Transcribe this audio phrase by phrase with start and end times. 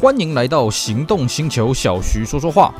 [0.00, 2.72] 欢迎来到行动星球，小徐说说话。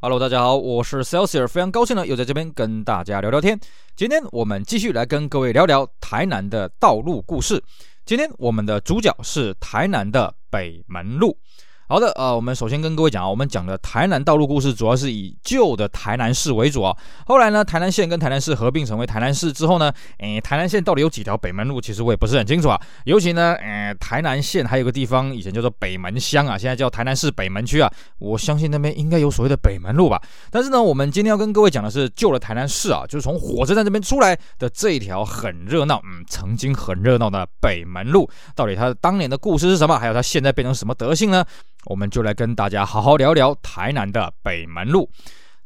[0.00, 3.56] Hello，大家好，我是 Celsius，非常高兴呢，又在这边跟大家聊聊天。
[3.94, 7.62] 今天我们继续来跟各位聊聊台南的道路故事。
[8.04, 11.38] 今天我们的主角是台南的北门路。
[11.88, 16.96] 好的，呃，我们首先跟各位讲啊，我们讲的台南道路故事主要是以旧的台南市为主啊。
[17.26, 22.80] 后来呢，台南县跟台南市合并成为台南市之后呢，诶，台南县到底有几条北门路，其实我也不是很清楚啊。
[23.04, 27.92] 尤其呢，呃，台南县还有个地方以前叫做北门乡啊，现在叫台南市北门区啊。
[28.18, 30.18] 我相信那边应该有所谓的北门路吧。
[30.50, 39.98] 但是呢，我们今天要跟各位讲的是旧的台南市啊，就是从火车站这边出来的这一条很热闹，嗯，曾经很热闹的北门路，到底它当年的故事是什么？
[39.98, 41.44] 还有它现在变成什么德性呢？
[41.86, 45.10] 我们就来跟大家好好聊聊台南的北门路。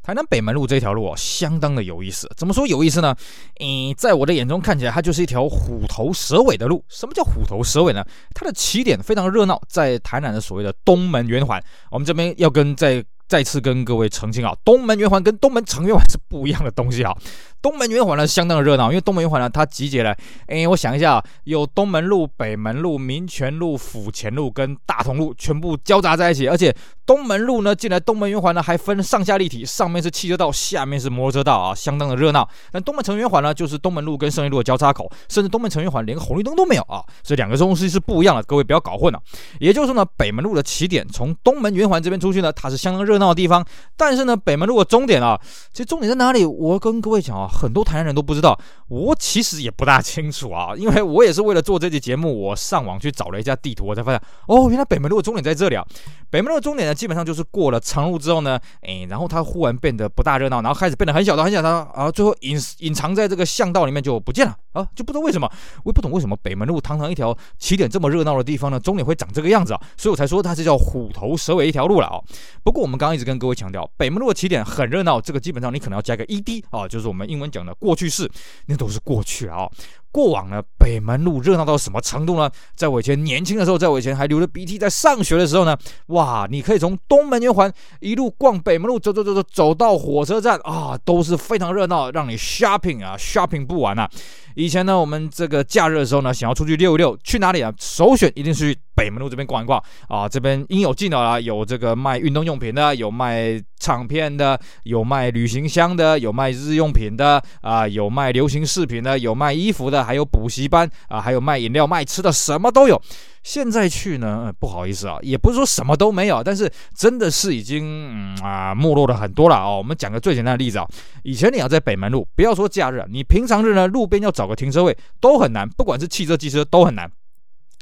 [0.03, 2.31] 台南北门路这条路哦，相当的有意思。
[2.37, 3.15] 怎么说有意思呢？
[3.61, 6.83] 嗯，在我的眼中看起来，它就是一条虎头蛇尾的路。
[6.89, 8.05] 什么叫虎头蛇尾呢？
[8.33, 11.63] 它的起点非常热闹，在台南的所谓的东门圆环。
[11.91, 17.13] 我们这边要跟在再次跟各位澄清啊，东门圆环跟东门城圆环是不一样的东西啊。
[17.63, 32.49] 东门圆环呢，相当的热闹，因为东门圆环呢，它集结了，哎，我想一下，有东门路、北门路、民权路、府前路跟大同路全部交杂在一起，而且东门路呢，进来东门圆环呢，还分上下立体，上面是汽车道，下面是摩托车道啊，相当的热闹。
[32.73, 39.21] 那东门城圆环呢，就是东门路跟胜利路的交叉口，甚至东门城圆环连个红绿灯都没有啊，这两个东西是不一样的，各位不要搞混了。
[39.59, 43.65] 也就是说呢，北门路的起点从东门圆环这边出去呢，它是相当热闹的地方，
[43.97, 45.41] 但是呢，北门路的终点啊，
[45.73, 46.45] 其实终点在哪里？
[46.45, 48.59] 我跟各位讲啊，很多台南人都不知道，
[48.89, 55.85] 我其实也不大清楚啊， 因为我也是为了做这期节目，我上网去找了一下地图，我才发现哦，原来北门路的终点在这里啊。
[56.29, 65.51] 北门路的终点呢，基本上就是过了长路之后呢，哎，然后它忽然变得不大热闹，然后开始变得很小的很小的啊，最后隐隐藏在这个巷道里面就不见了啊，就不知道为什么，
[65.85, 72.21] 我也不懂为什么北门路堂堂一条起点这么热闹的地方呢，终点会长这个样子啊，所以我才说它是叫虎头蛇尾一条路了啊。
[72.65, 78.29] 不过我们刚刚一直跟各位强调，北门路的起点很热闹，这个基本上你可能要加个 ED 啊，就是我们英文讲的过去式，
[78.67, 79.69] 那都是过去啊。
[80.11, 82.51] 过往呢，北门路热闹到什么程度呢？
[82.75, 85.77] 在我以前年轻的时候，在我以前还流着鼻涕在上学的时候呢，
[86.07, 87.71] 哇，你可以从东门圆环
[88.01, 94.09] 一路逛北门路，走走走走，走到火车站啊，都是非常热闹，让你 shopping 啊，shopping 不完啊。
[94.55, 97.71] 以前呢，我们这个假日的时候呢，想要出去溜一溜，去哪里啊？
[97.79, 113.01] 首选一定是去北门路这边逛一逛啊，这边应有尽有啦，有这个卖运动用品的，有卖唱片的，有卖旅行箱的，有卖日用品的啊，有卖流行饰品的，有卖衣服的，还有补习班啊，还有卖饮料、卖吃的，什么都有。
[113.45, 119.79] 现在去呢，不好意思啊，也不是说什么都没有，但是真的是已经嗯啊没落了很多了哦。
[119.79, 120.89] 我们讲个最简单的例子啊，
[121.23, 127.09] 以前你要在北门路，不要说假日，你平常日呢，路边要找个停车位都很难，不管是汽车、机车都很难。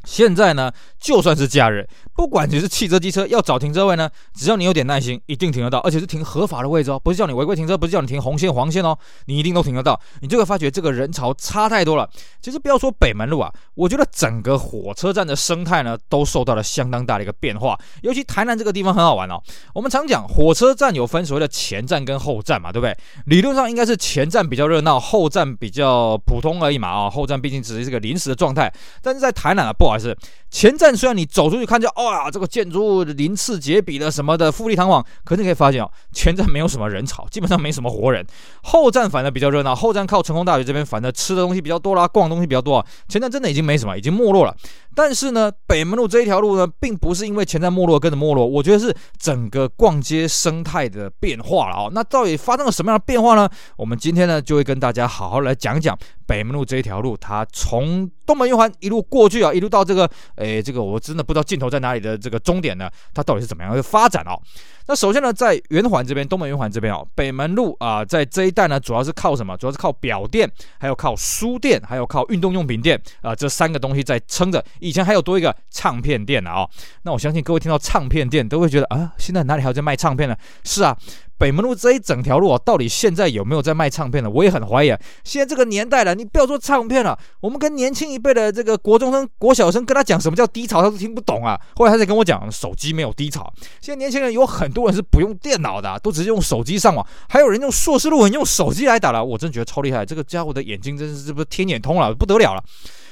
[0.05, 0.71] 现在呢，
[1.01, 9.99] 就算是假日，不管你是汽车、机车，要找停车位呢，只要你有点耐心，一定停得到，而且是停合法的位置哦，不是叫你违规停车，不是叫你停红线、黄线哦，你一定都停得到。
[10.21, 12.09] 你就会发觉这个人潮差太多了。
[12.43, 17.79] 其实不要说北门路啊，我觉得整个火车站的生态呢，都受到了相当大的一个变化。
[18.03, 19.41] 尤其台南这个地方很好玩哦。
[19.75, 22.95] 我们常讲火车站有分所谓的前站跟后站嘛，对不对？
[23.27, 27.09] 理论上应该是前站比较热闹，后站比较普通而已嘛啊。
[27.09, 28.71] 后站毕竟只是这个临时的状态，
[29.03, 29.94] 但是在台南啊，不好。
[29.95, 30.17] 还是
[30.55, 38.25] 前站，虽然你走出去看见，哇，这个建筑物鳞次栉比的什么的富丽堂皇，可是你可以发现哦，前站没有什么人潮，基本上没什么活人。
[38.63, 42.87] 后站反而比较热闹，后站靠成功大学这边，反正吃的东西比较多啦，逛的东西比较多啊。
[43.09, 44.57] 前站真的已经没什么，已经没落了。
[44.95, 51.91] 但是呢，北门路这一条路呢，并不是因为前站没落跟着没落，我觉得是整个逛街生态的变化了哦。
[51.93, 53.49] 那到底发生了什么样的变化呢？
[53.77, 55.99] 我们今天呢，就会跟大家好好来讲讲
[56.29, 60.09] 北门路这一条路，它从东门圆环一路过去啊，一路到这个，
[60.45, 64.39] 诶，这个我真的不知道尽头在哪里的这个终点呢，它到底是怎么样的发展哦？
[64.87, 69.57] 那首先呢，在圆环这边，东门圆环这边哦，北门路啊、在这一带呢，主要是靠什么？
[69.57, 74.63] 主要是靠表店，还有靠书店，还有靠运动用品店啊、这三个东西在撑着。
[74.81, 76.69] 以前还有多一个唱片店呢啊、
[77.03, 80.37] 那我相信各位听到唱片店都会觉得啊，现在哪里还有在卖唱片呢？
[80.65, 80.97] 是啊。
[81.45, 84.31] 北门路这一整条路啊，到底现在有没有在卖唱片呢？
[84.31, 84.99] 我也很怀疑啊。
[85.25, 91.61] 现在这个年代了，你不要说唱片了，我们跟年轻一辈的这个国中生、国小生跟他讲什么叫低潮，他都听不懂啊。
[91.77, 93.53] 后来他才跟我讲，手机没有低潮。
[93.83, 99.23] 现在年轻人有很多人是不用电脑的，都直接用手机上网，还有人用硕士论文用手机来打了。
[99.23, 102.65] 我真觉得超厉害，这个家伙的眼睛真是是不是天眼通了，不得了了。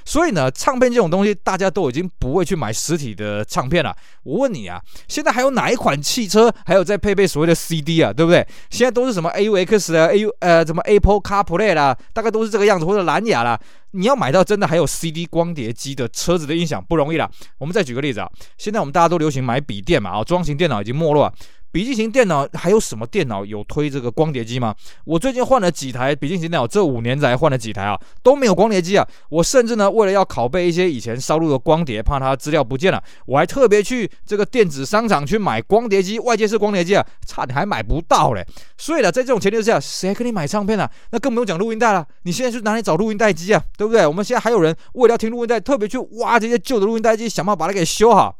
[0.04, 3.94] 所以呢，唱片这种东西大家都已经不会去买实体的唱片了。
[4.24, 8.12] 我问你啊，现在还有哪一款汽车还有在配备所谓的 CD 啊？
[8.12, 8.46] 对不对？
[8.70, 13.58] 现在都是什么 AUX 啊，AU 呃，什么 Apple CarPlay 啦，大概都是这个样子，或者蓝牙啦。
[13.94, 17.30] 你要买到真的还有 CD 光碟机的车子的音响不容易啦。
[17.58, 21.32] 我们再举个例子啊，现在我们大家都流行买笔电嘛，啊，中型电脑已经没落。
[21.72, 24.74] 笔记型电脑还有什么电脑有推这个光碟机吗？
[25.06, 29.08] 我最近换了几台笔记型电脑，这五年来换了几台啊，都没有光碟机啊。
[29.30, 38.46] 我甚至呢，为了要拷贝一些以前烧录的光碟，怕它资料不见了，我还特别去这个电子商场去买光碟机，外接式光碟机啊，差点还买不到嘞。
[38.76, 40.90] 所以呢，在这种前提之下，谁跟你买唱片啊？
[41.10, 42.06] 那更不用讲录音带了。
[42.24, 43.62] 你现在去哪里找录音带机啊？
[43.78, 44.06] 对不对？
[44.06, 48.36] 我们现在还有人为了要听录音带，特别去挖这些旧的录音带机，想办法把它给修好。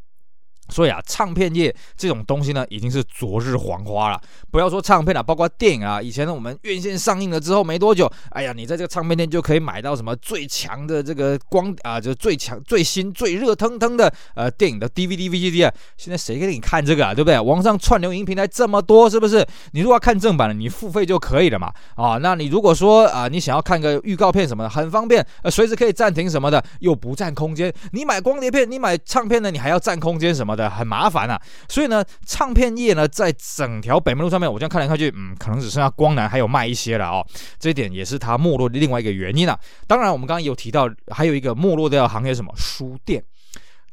[0.69, 4.21] 所以啊，唱片业这种东西呢，已经是昨日黄花了。
[4.51, 15.73] 不要说唱片了，包括电影啊，以前呢，我们院线上映了之后没多久，哎呀，你在这个唱片店就可以买到什么最强的这个光啊，就是最强、最新、最热腾腾的呃电影的 DVD、VCD 啊。
[15.97, 17.15] 现在谁给你看这个啊？
[17.15, 17.39] 对不对？
[17.39, 19.47] 网上串流影平台这么多，是不是？
[19.73, 21.73] 你如果要看正版的，你付费就可以了嘛。
[21.97, 27.73] 啊，那你如果说啊，你想要看个预告片什么的，很方便，呃，随时可以暂停什么的，又不占空间。
[27.93, 30.73] 你买光碟片，你买唱片呢，你还要占空间什么的。
[30.73, 31.39] 很麻烦啊，
[31.69, 37.25] 所以呢，唱片业呢，在整条北门路上面，我这样看来看去，嗯，可能只剩下光南还有卖一些了哦。
[37.59, 39.59] 这一点也是它没落的另外一个原因啊。
[39.87, 42.53] 当然，我们刚刚有提到，还有一个没落的行业什么？
[42.57, 43.23] 书店。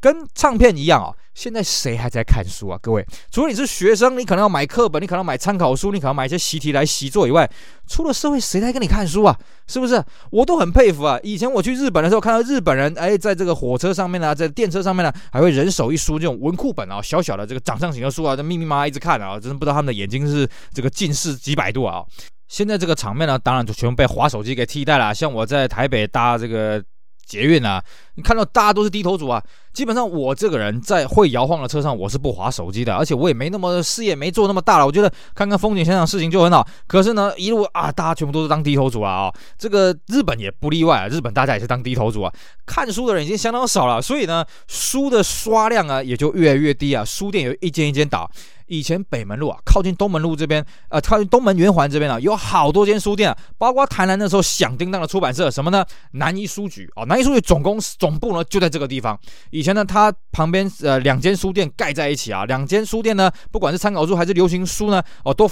[0.01, 2.80] 跟唱片一样啊，现在谁还在看书啊？
[2.81, 7.50] 各位，除了你是学生，你可能要买课本，你可能要买参考书，你可能买一些习题来习作以外，
[7.88, 9.38] 出了社会谁来跟你看书啊？
[9.68, 10.01] 是不是？
[10.31, 11.19] 我都很佩服啊！
[11.22, 22.04] 以前我去日本的时候，看到日本人哎，在这个火车上面呢、啊，在电车上面呢、还会人手一书这种文库本啊，小小的这个掌上型的书啊，这密密麻麻一直看啊，真是不知道他们的眼睛是这个近视几百度啊！
[22.48, 25.13] 现在这个场面呢，当然就全部被滑手机给替代了。
[25.13, 26.81] 像我在台北搭这个。
[27.30, 27.81] 捷运啊，
[28.16, 29.42] 你看到大家都是低头族啊。
[29.72, 34.86] 基本上我这个人在会摇晃的车上，我是不划手机的，而且我也没那么视野没做那么大了。
[34.86, 36.68] 我觉得看看风景，想想事情就很好。
[36.88, 42.34] 可是呢，一路啊，大家全部都是当低头族啊、这个日本也不例外啊，日本大家也是当低头族啊。
[42.66, 47.06] 看书的人已经相当少了，所以呢，书的刷量啊也就越来越低啊。
[47.06, 48.30] 书店有一间一间倒。
[48.69, 55.83] 以前北门路啊，靠近东门路这边，呃，靠近东门圆环这边啊，有好多间书店啊，包括台南那时候响叮当的出版社，什么呢？
[56.12, 59.19] 南一书局啊，南一书局总公总部呢就在这个地方。
[59.50, 65.50] 以前呢，它旁边呃两间书店盖在一起啊，两间书店呢，不管是参考书还是流行书呢，哦，都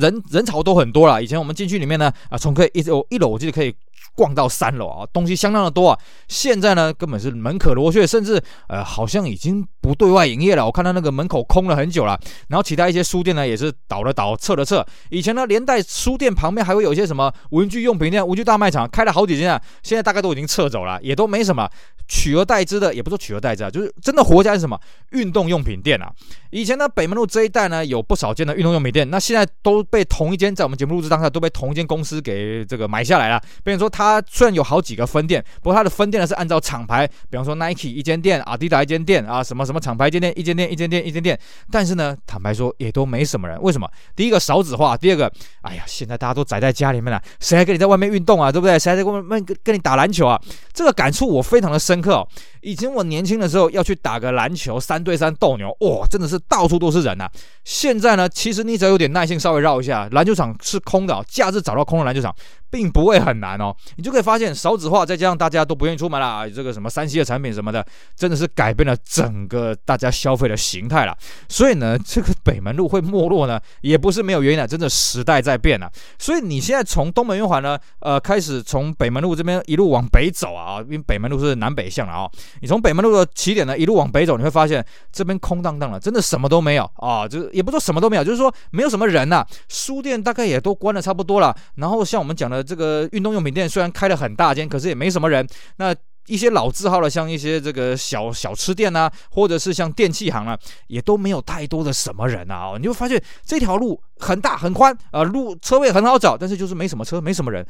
[0.00, 1.22] 人人潮都很多了。
[1.22, 3.74] 以前我们进去里面呢，啊，从可以一楼一楼我记得可以。
[4.14, 5.98] 逛到三楼啊，东西相当的多啊。
[6.28, 10.64] 现在呢，根本是门可罗雀，甚至呃，好像已经不对外营业了。
[10.64, 12.18] 我看到那个门口空了很久了。
[12.48, 14.84] 然后其他一些书店呢，也是倒了倒，撤了撤。
[15.10, 19.60] 以前呢，连带书店旁边还会有一些什么文具用品店、文具大卖场，开了好几间啊。
[19.82, 21.68] 现在大概都已经撤走了，也都没什么。
[22.06, 24.78] 取而代之的，也不说取而代之啊，就是真的活下来是什么？
[25.10, 26.12] 运动用品店啊。
[26.50, 33.40] 以前呢，北门路这一带呢，有不少间的运动用品店，那现在都被同一间，在我们节目录制当下都被同一间公司给这个买下来了。
[33.64, 41.38] 比如说，它虽然有好几个分店，不过它的分店呢是按照厂牌，比方说 Nike 一间店，阿迪达一间店啊，什么什么厂牌一间店，一间店一间店一间店。
[41.70, 43.60] 但是呢，坦白说也都没什么人。
[43.62, 43.90] 为什么？
[44.14, 48.52] 第一个少子化，第二个，哎呀，现在大家都宅在家里面了，谁还跟你在外面运动啊？
[48.52, 48.78] 对不对？
[48.78, 50.40] 谁还在外面跟跟你打篮球啊？
[50.72, 51.93] 这个感触我非常的深。
[51.94, 52.28] 深刻哦，
[52.64, 57.28] 以前我年轻的时候要去打个篮球，三对三斗牛，哇，真的是到处都是人呐。
[57.62, 62.34] 现在呢，其实你只要有点耐心，稍微绕一下，篮球场是空的，假日找到空的篮球场。
[62.70, 67.86] 并不会很难哦，你就可以发现少子化，再加上大家都不愿意出门了，这个什么三 C 的产品什么的，
[68.16, 71.16] 真的是改变了整个大家消费的形态了。
[71.48, 75.88] 所以呢，这个北门路会没落呢，也不是没有原因的，真的时代在变了。
[76.18, 82.28] 所以你现在从东门圆环呢，呃，开始从北门路这边一路往北走啊，因为北门路是南北向的啊，
[82.60, 91.54] 你从北门路的起点呢一路往北走，你会发现这边空荡荡的，真的什么都没有啊，就是也不说什么都没有，就是说没有什么人呐，书店大概也都关的差不多了。
[91.76, 92.64] 然后像我们讲的。
[92.64, 95.46] 这个运动用品店虽然开了很大间，可是也没什么人。
[95.76, 95.94] 那
[96.26, 102.70] 一些老字号的，像一些这个小小吃店啊，或者是像电器行啊，也都没有太多的什么人啊。
[102.70, 107.64] 哦，你会发现这条路很大很宽，呃，路车位很好找，但是就是没什么车，没什么人。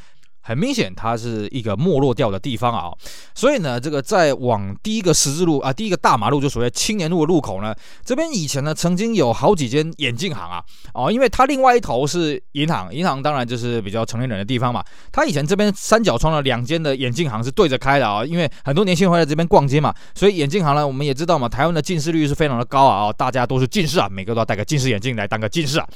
[0.44, 2.92] 很明显，它是一个没落掉的地方啊，
[3.34, 7.74] 所以呢，这个在往第一个十字路啊，第一个大马路就所谓青年路的路口呢，
[8.04, 25.88] 这边以前呢曾经有好几间眼镜行啊，哦，因为它另外一头是银行，银行当然就是比较成年人的地方嘛，它以前这边三角窗的两间的眼镜行是对着开的啊，因为很多年轻人会来这边逛街嘛，所以眼镜行呢，我们也知道嘛，台湾的近视率是非常的高啊，大家都是近视啊，每个都要戴个近视眼镜来当个近视啊。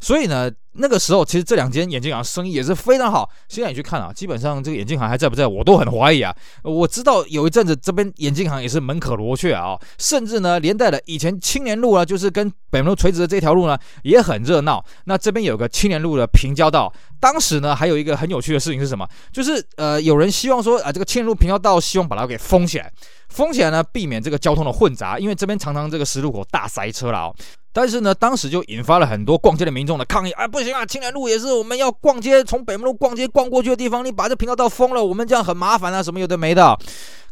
[0.00, 3.28] 所以呢，那个时候，其实这两间眼镜行生意也是非常好。
[3.48, 6.34] 现在你去看啊，基本上这个眼镜行还在不在，我都很怀疑啊。
[6.62, 14.84] 我知道有一阵子这边眼镜行也是门可罗雀啊，甚至呢，连带的以前青年路啊，就是跟北门路垂直的这条路呢，也很热闹。
[15.04, 19.08] 那这边有个青年路的平交道，当时呢，还有一个很有趣的事情是什么？
[19.32, 22.92] 就是呃，有人希望说啊，这个青年路平交道希望把它给封起来，
[23.28, 27.34] 封起来呢，避免这个交通的混杂，因为这边常常这个十字路口大塞车了哦。
[27.70, 30.32] 但是呢，当时就引发了很多逛街的民众的抗议。
[30.32, 36.78] 哎，不行 啊，青年路也是我们要逛街，从北门路逛街逛过去的地方，你把这平交道封了，我们这样很麻烦啊，什么有的没的。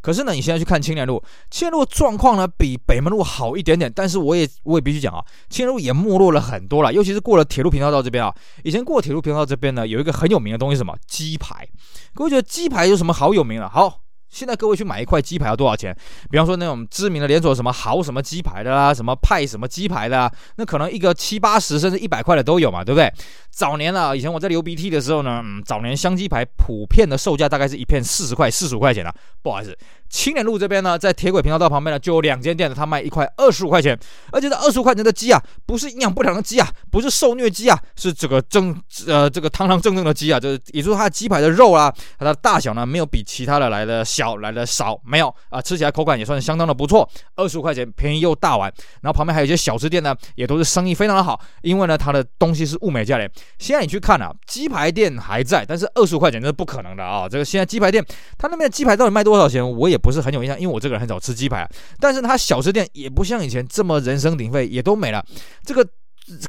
[0.00, 3.92] 可是呢，你现在去看青年路，青年路状况呢比北门路好一点点。
[3.92, 8.32] 但是我也我也必须讲啊，青年路也没落了很多了，尤其是过了铁路平交道这边啊。
[8.62, 10.94] 以前过铁路平交道这边呢，有一个很有名的东西什么？
[11.08, 11.66] 鸡排。
[12.14, 13.68] 各位觉得鸡排有什么好有名的？
[13.68, 14.05] 好。
[14.28, 15.96] 现在各位去买一块鸡排要多少钱？
[16.30, 23.12] 比方说那种知名的连锁，什么豪什么鸡排的啦，什么派什么鸡排的啊，那可能一个七八十甚至一百块的都有嘛，对不对？
[23.50, 29.76] 早年啊，以前我在流鼻涕的时候呢，嗯，早年香鸡排普遍的售价大概是一片四十块、四十五块钱的，不好意思。
[30.08, 33.98] 青年路这边呢，在铁轨平交道旁边呢，就有两间店的，他卖一块二十五块钱，
[34.32, 38.74] 而且这二十五块钱的鸡啊，不是营养不良的鸡啊，不是受虐鸡啊，是这个正
[39.06, 48.72] 呃这个堂堂正正的鸡啊，就是也就是说它的鸡排的肉啊，它的大小呢，没有比其他的来的小，来的少，没有啊，吃起来口感也算是相当的不错，二十五块钱便宜又大碗，
[49.02, 53.30] 然后旁边还有一些小吃店呢，也都是生意非常的好，因为呢它的东西是物美价廉。
[53.58, 58.02] 现在你去看啊，鸡排店还在，但是二十五块钱这是不可能的啊，这个现在鸡排店
[58.38, 59.96] 它那边的鸡排到底卖多少钱，我也。
[60.06, 61.68] 不是很有印象，因为我这个人很少吃鸡排啊。
[61.98, 65.20] 但是他小吃店也不像以前这么人声鼎沸，也都没了。
[65.64, 65.84] 这个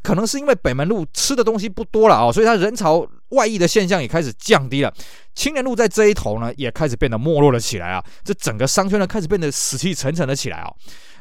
[0.04, 4.94] 可能是因为北门路吃的东西不多了啊，所以它人潮外溢的现象也开始降低了。
[5.34, 8.04] 青年路在这一头呢，也开始变得没落了起来啊。
[8.24, 10.72] 这整个商圈呢，开始变得死气沉沉的起来啊。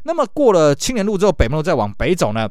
[0.05, 2.47] 那么过了青年路之后，北门路再往北走呢？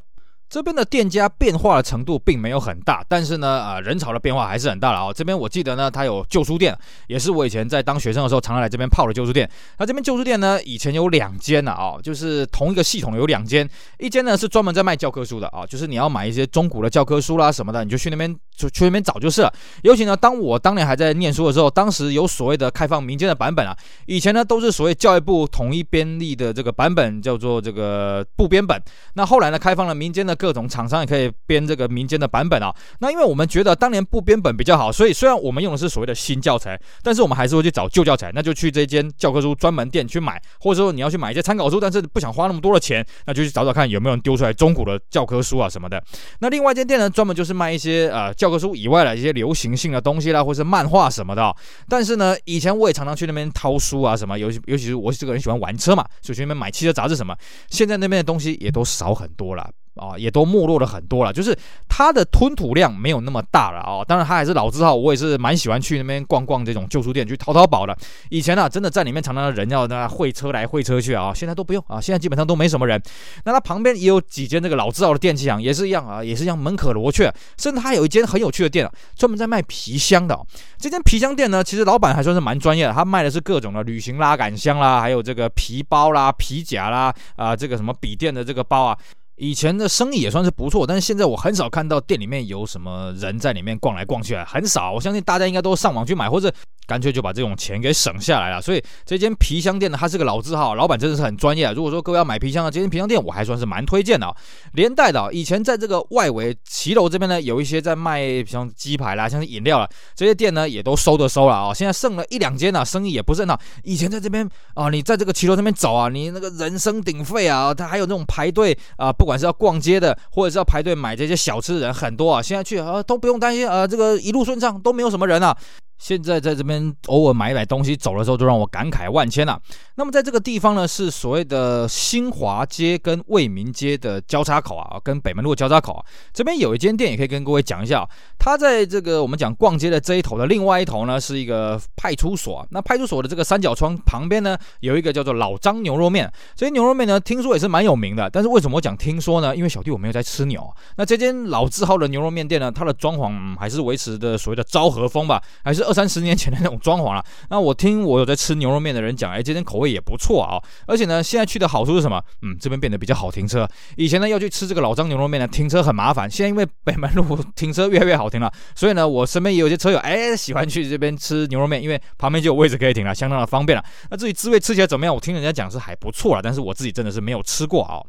[0.47, 5.11] 这边的店家变化的程度并没有很大，但是呢，呃，人潮的变化还是很大了啊。
[5.11, 9.49] 这边我记得呢，它有旧书店，也是我以前在当学生的时候常常来这边泡的旧书店。
[9.79, 19.51] 那这边旧书店呢，以前有两间呢，啊，就是同一个系统有两间，一间呢是专门在卖教科书的啊，就是你要买一些中古的教科书啦什么的，你就去那边就去那边找就是了。
[19.81, 23.75] 尤其呢，当我当年还在念书的时候，当时有所谓的开放民间的版本啊，
[24.05, 28.79] 以前呢都是所谓教育部统一编立的这个版本，叫做这个部编本。
[29.15, 30.34] 那后来呢，开放了民间的。
[30.35, 32.75] 各种厂商也可以编这个民间的版本啊。
[32.99, 38.31] 那因为我们觉得当年不编本比较好，所以虽然我们用的是所谓的新教材，但是我们还是会去找旧教材。
[38.33, 46.03] 那就去这间教科书专门店去买，或者说你要去买一些参考书，但是不想花那么多的钱，那就去找找看有没有人丢出来中古的教科书啊什么的。
[46.39, 51.55] 那另外一间店呢，专门就是卖一些呃教科书以外的一些流行性的东西啦，或是漫画什么的。
[51.87, 57.35] 但是呢，以前我也常常去那边掏书啊什么，尤其尤其是我这个人喜欢玩车嘛，所以去那边买汽车杂志什么。
[57.69, 59.69] 现在那边的东西也都少很多了。
[59.95, 64.03] 啊，也都没落了很多了，就是它的吞吐量没有那么大了啊。
[64.03, 67.97] 当然，它还是老字号，我也是蛮喜欢去那边逛逛这种旧书店，去淘淘宝的。
[68.29, 73.01] 以前啊，真的在里面常常人要那会车来会车去啊，现在都不用啊，现在基本上都没什么人。
[73.45, 77.33] 那它旁边也有几间这个老字号的电器行，也是一样啊，也是一样门可罗雀。
[77.57, 80.37] 甚至它有一间很有趣的店啊，专门在卖皮箱的。
[80.77, 88.97] 这间皮箱店呢，其实老板还算是蛮专业的，他卖的是各种的旅行拉杆箱啦，还有这个皮包啦、皮夹啦啊，这个什么笔电的这个包啊。
[89.37, 94.93] 以前的生意也算是不错，但是现在我很少看到店里面有什么人在里面逛来逛去啊，很少。
[94.93, 96.53] 我相信大家应该都上网去买，或者。
[96.87, 101.71] 干脆就把这种钱给省下来了，所以这间皮箱店呢，它是个老字号，老板真的是很专业。
[101.71, 104.33] 如果说各位要买皮箱的，这间皮箱店我还算是蛮推荐的。
[104.73, 111.73] 连带的，以前在这个外围骑楼这边呢，有一些在卖像鸡排啦，像是饮料啦，这些店呢也都收的收了啊。
[111.73, 113.59] 现在剩了一两间呢，生意也不是很好。
[113.83, 122.41] 以前在这边啊，你在这个骑楼这边走啊，你那个人声鼎沸啊，它还有那种排队啊，不管是要逛街的，或者是要排队买这些小吃的人很多啊。
[122.41, 125.55] 现在去啊都不用担心啊，这个一路顺畅，都没有什么人啊。
[125.97, 129.59] 现在在这边偶尔买一买东西走的时候，就让我感慨万千了。
[129.95, 136.05] 那么在这个地方呢，是所谓的新华街跟卫民街的交叉口啊，跟北门路交叉口啊。
[136.33, 138.07] 这边有一间店，也可以跟各位讲一下。
[138.37, 142.67] 它在这个我们讲逛街的这一头的另外一头呢，是一个派出所。
[142.71, 146.29] 那派出所的这个三角窗旁边呢，有一个叫做老张牛肉面。
[146.55, 148.29] 这些牛肉面呢，听说也是蛮有名的。
[148.29, 149.55] 但是为什么我讲听说呢？
[149.55, 150.69] 因为小弟我没有在吃牛。
[150.97, 155.84] 那这间老字号的牛肉面店呢，它的装潢、还是维持的所谓的昭和风吧，还是。
[155.85, 162.21] 二三十年前的那种装潢了，那我听我有在吃牛肉面的人讲，哎，这间口味也不错啊，而且呢，现在去的好处是什么？
[162.41, 163.67] 嗯，这边变得比较好停车。
[163.95, 166.29] 以前呢，要去吃这个老张牛肉面呢，停车很麻烦。
[166.29, 173.83] 现在因为北门路停车越来越好停了，所以呢，我身边也有些车友，哎，喜欢去这边吃牛肉面，因为旁边就有位置可以停了，相当的方便了。
[174.09, 175.13] 那至于滋味吃起来怎么样？
[175.13, 178.01] 我听人家讲是还不错了，但是我自己真的是没有吃过啊。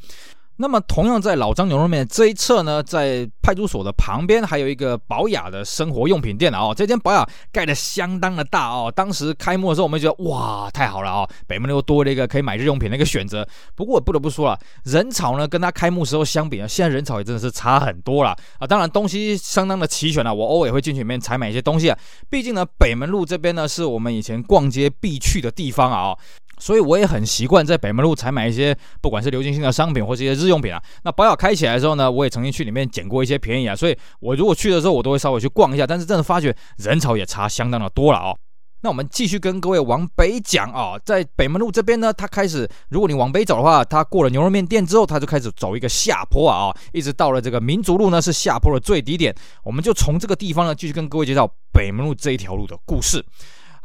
[0.59, 6.73] 那么，同样在老张牛肉面这一侧呢，在派出所的旁边还有一个宝雅的生活用品店哦。
[6.75, 8.91] 这间宝雅盖得相当的大哦。
[8.95, 13.47] 当时开幕的时候，我们觉得哇，太好了哦，北门又多了一个可以买日用品的一个选择。
[13.75, 18.67] 不过我不得不说了，人潮呢跟他开幕时候相比呢，现在人潮也真的是差很多了啊。
[18.67, 21.99] 当然东西相当的齐全了，我偶尔会进去里面采买一些东西啊。
[22.31, 26.17] 毕竟呢，北门路这边呢是我们以前逛街必去的地方啊。
[26.59, 30.83] 所以我也很习惯在北门路采买一些，不管是流行性的商品或是一些日用品啊。
[31.05, 33.77] 那保养开起来的时候呢，我也曾经去里面捡过一些便宜啊。
[33.77, 35.87] 所以我如果去的时候，我都会稍微去逛一下。
[35.87, 38.37] 但是真的发觉人潮也差相当的多了哦。
[38.83, 49.35] 那我们继续跟各位往北讲啊，在北门路这边呢，它开始，如果你往北走的话，它过了牛肉面店之后，它就开始走一个下坡啊，一直到了这个民族路呢，是下坡的最低点。
[49.65, 53.25] 我们就从这个地方呢，继续跟各位介绍北门路这一条路的故事。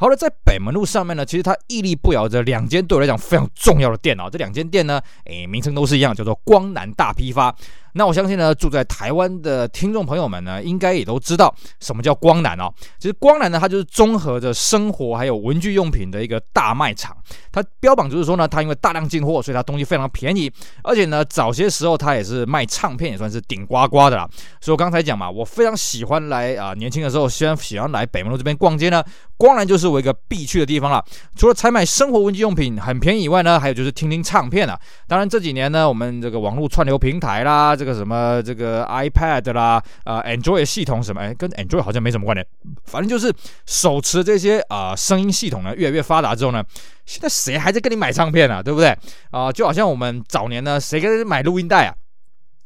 [0.01, 4.27] 好了，在北门路上面呢，其实它屹立不摇着两间对我来讲非常重要的店啊。
[4.31, 7.55] 这两间店呢，诶，名称都是一样，叫做光南大批发。
[7.93, 12.71] 那我相信呢，住在台湾的听众朋友们呢，应该也都知道什么叫光南哦。
[12.99, 17.15] 其实光南呢，它就是综合着生活还有文具用品的一个大卖场。
[17.51, 20.51] 它标榜就是说呢，它因为大量进货，所以它东西非常便宜。
[20.83, 24.27] 而且呢，早些时候它也是卖唱片，也算是顶呱呱的啦。
[24.61, 29.03] 所以我刚才讲嘛，我非常喜欢来啊，年轻的时候虽然喜欢来北门路这边逛街呢，
[29.37, 31.03] 光南就是我一个必去的地方了。
[31.35, 34.79] 除了采买生活文具用品很便宜以外呢，还有就是听听唱片啊。
[35.07, 37.75] 当然这几年呢，我们这个网络串流平台啦。
[37.81, 42.45] 这个什么这个 iPad 啦，呃，Android 系统什么，哎，跟 Android 好像没什么关联。
[42.85, 43.33] 反正就是
[43.65, 46.63] 手持这些啊、呃、声音系统呢，越来越发达之后呢，
[47.07, 48.61] 现在谁还在跟你买唱片啊？
[48.61, 48.95] 对不对？
[49.31, 51.95] 啊、就好像我们早年呢，谁跟你买录音带啊？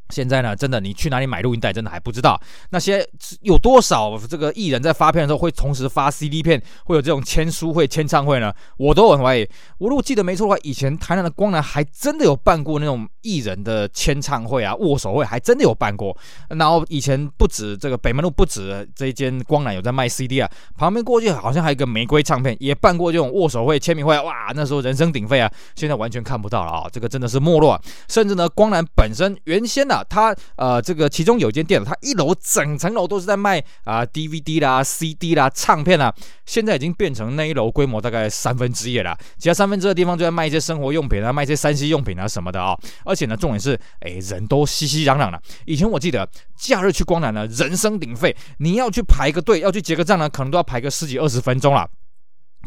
[0.10, 2.39] 现在呢，真的，你去哪里买录音带，真的还不知道。
[2.72, 3.03] 那些
[3.41, 8.53] 有多少这个艺人在发片的时候会同时发 CD 片，会有这种签书会、签唱会呢？
[8.77, 9.50] 我都很怀疑。
[9.77, 16.15] 我如果记得没错的话，以前台南的光南还真的有办过那种艺人的签唱会啊、握手会，还真的有办过。
[16.50, 24.15] 然后以前不止这个北门路，不止这一间光南有在卖 CD 啊，旁边过去好像还有一个玫瑰唱片，也办过这种握手会、签名会。
[24.20, 27.82] 哇，那时候人声鼎沸啊，现在完全看不到了啊，这个真的是没落。
[28.08, 29.96] 甚至呢，光南本身原先呢。
[30.08, 36.13] 它呃，这个其中有一间店，它一楼整层楼都是在卖啊、DVD 啦、CD 啦、唱片啦，
[36.46, 45.41] 现在已经变成那一楼规模大概三分之一了，其他三分之二地方就在卖一些生活用品啊、卖一些 3C 用品啊什么的啊、而且呢，重点是，哎，人都熙熙攘攘的。
[45.65, 51.88] 以前我记得假日去光南呢，人声鼎沸，你要去排个队，要去结个账呢，可能都要排个十几二十分钟了。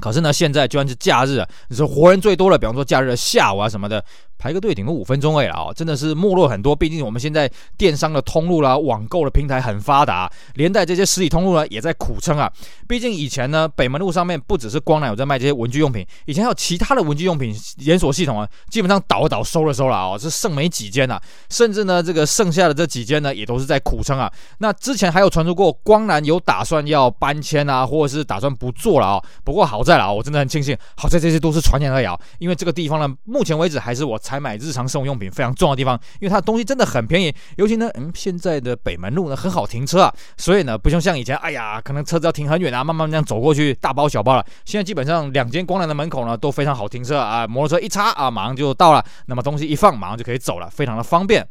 [0.01, 4.05] 可是呢，现在就算是假日，你说活人最多了，比方说假日的下午啊什么的。
[4.39, 6.75] 排个队顶个五分钟而已啊，真的是没落很多。
[6.75, 12.51] 毕竟我们现在电商的通路啦、网购的平台很发达，连带这些实体通路呢也在苦撑啊。
[12.87, 21.21] 毕竟以前呢，北门路上面不只是光南有在卖这些文具用品，以前还有其他的文具用品连锁系统啊，基本上倒了倒，收了收了啊，是剩没几间啊。
[21.51, 24.33] 甚至呢，这个剩下的这几间呢，也都是在苦撑啊。
[24.59, 29.23] 那之前还有传出过光南有打算要搬迁啊，或者是打算不做了啊。
[29.43, 32.17] 不过好在了啊，我真的很庆幸，好在这些都是传言而已啊。
[32.39, 34.17] 因为这个地方呢，目前为止还是我。
[34.29, 44.45] 采买日常生活用品非常重要的地方，因为它的东西真的很便宜，尤其呢，嗯，现在的北门路呢很好停车啊，所以呢，不像像以前，哎呀，可能车子要停很远啊，慢慢这样走过去，大包小包了。
[44.67, 51.47] 现在基本上两间光南的门口呢都非常好停车啊，摩托车一插啊，马上就到了，那么东西一放，马上就可以走了，非常的方便。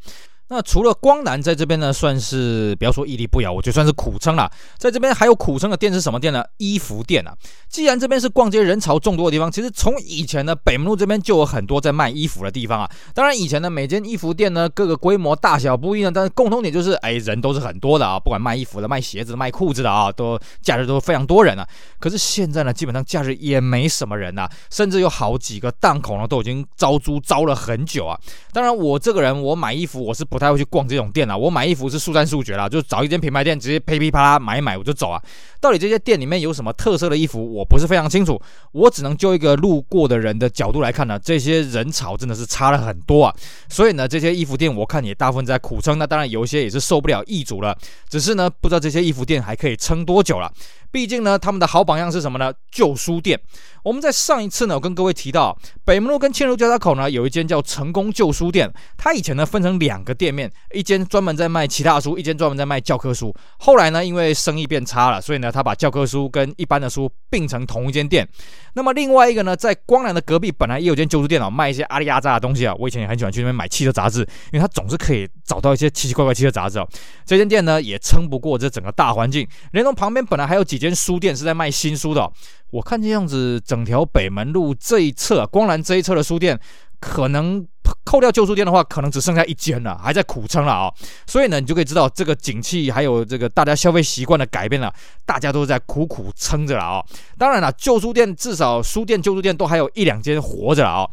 [0.50, 4.50] 那除了光南在这边呢，算是不要说屹立不摇，我就算是苦撑了。
[4.78, 6.44] 在这边还有苦撑的店是什么店呢？
[6.58, 7.36] 衣服店啊。
[7.68, 12.90] 既然这边是逛街人潮众多的地方，其实从以前呢，北门路这边就有很多在卖衣服的地方啊。
[13.14, 18.18] 当然以前呢，每间衣服店呢，各个规模大小不一呢，但是共同点就是，哎，人都是很多的啊。
[18.18, 21.68] 不管卖衣服的、卖鞋子的、卖裤子的啊，都假日都非常多人啊。
[22.00, 28.18] 可是现在呢，基本上假日也没什么人呐、啊，甚至有好几个档口呢，都已经招租招了很久啊。
[28.54, 35.20] 当然我这个人，我买衣服我是不不太会去逛这种店啊，我买衣服是速战速决啦，就找一间品牌店，直接噼噼啪啦买一买我就走啊。
[35.60, 38.40] 到底这些店里面有什么特色的衣服，我不是非常清楚。
[38.72, 43.34] 我只能就一个路过的人的角度来看呢，这些人潮真的是差了很多啊。
[43.68, 47.76] 所以呢，这些衣服店我看也大部分在苦撑，那当然有一些也是受不了易主了。
[48.08, 50.54] 只是呢，不知道这些衣服店还可以撑多久了。
[50.92, 52.54] 毕竟呢，他们的好榜样是什么呢？
[52.72, 53.40] 旧书店。
[53.88, 58.70] 我们在上一次呢，我跟各位提到，北门路跟千如交叉口呢，有一间叫成功旧书店。
[58.98, 63.34] 它以前呢分成两个店面，一间专门在卖其他书，一间专门在卖教科书。
[63.60, 68.28] 后来呢，因为生意变差了，所以呢，他把教科书跟一般的书并成同一间店。
[68.74, 72.76] 那么另外一个呢，在光南的隔壁，本来也有间旧书店啊，卖一些阿里阿扎的东西啊。
[72.78, 74.20] 我以前也很喜欢去那边买汽车杂志，
[74.52, 76.88] 因为它总是可以找到一些奇奇怪怪汽车杂志哦。
[77.26, 79.48] 这间店呢，也撑不过这整个大环境。
[79.72, 80.88] 连同旁边本来还有几间。
[80.88, 82.32] 间书店是在卖新书的，
[82.72, 86.60] 我看这样子，整条北门路这一侧，光南这一侧的书店，
[87.00, 87.66] 可能
[88.04, 90.92] 扣掉旧书店的话，可能只剩下一间了，还在苦撑了啊。
[91.26, 94.94] 所以呢，你就可以知道这个景气还有这个大家消费习惯的改变了，
[95.26, 97.04] 大家都在苦苦撑着了啊。
[97.38, 101.08] 当然了，旧书店至少书店、旧书店都还有一两间活着了啊。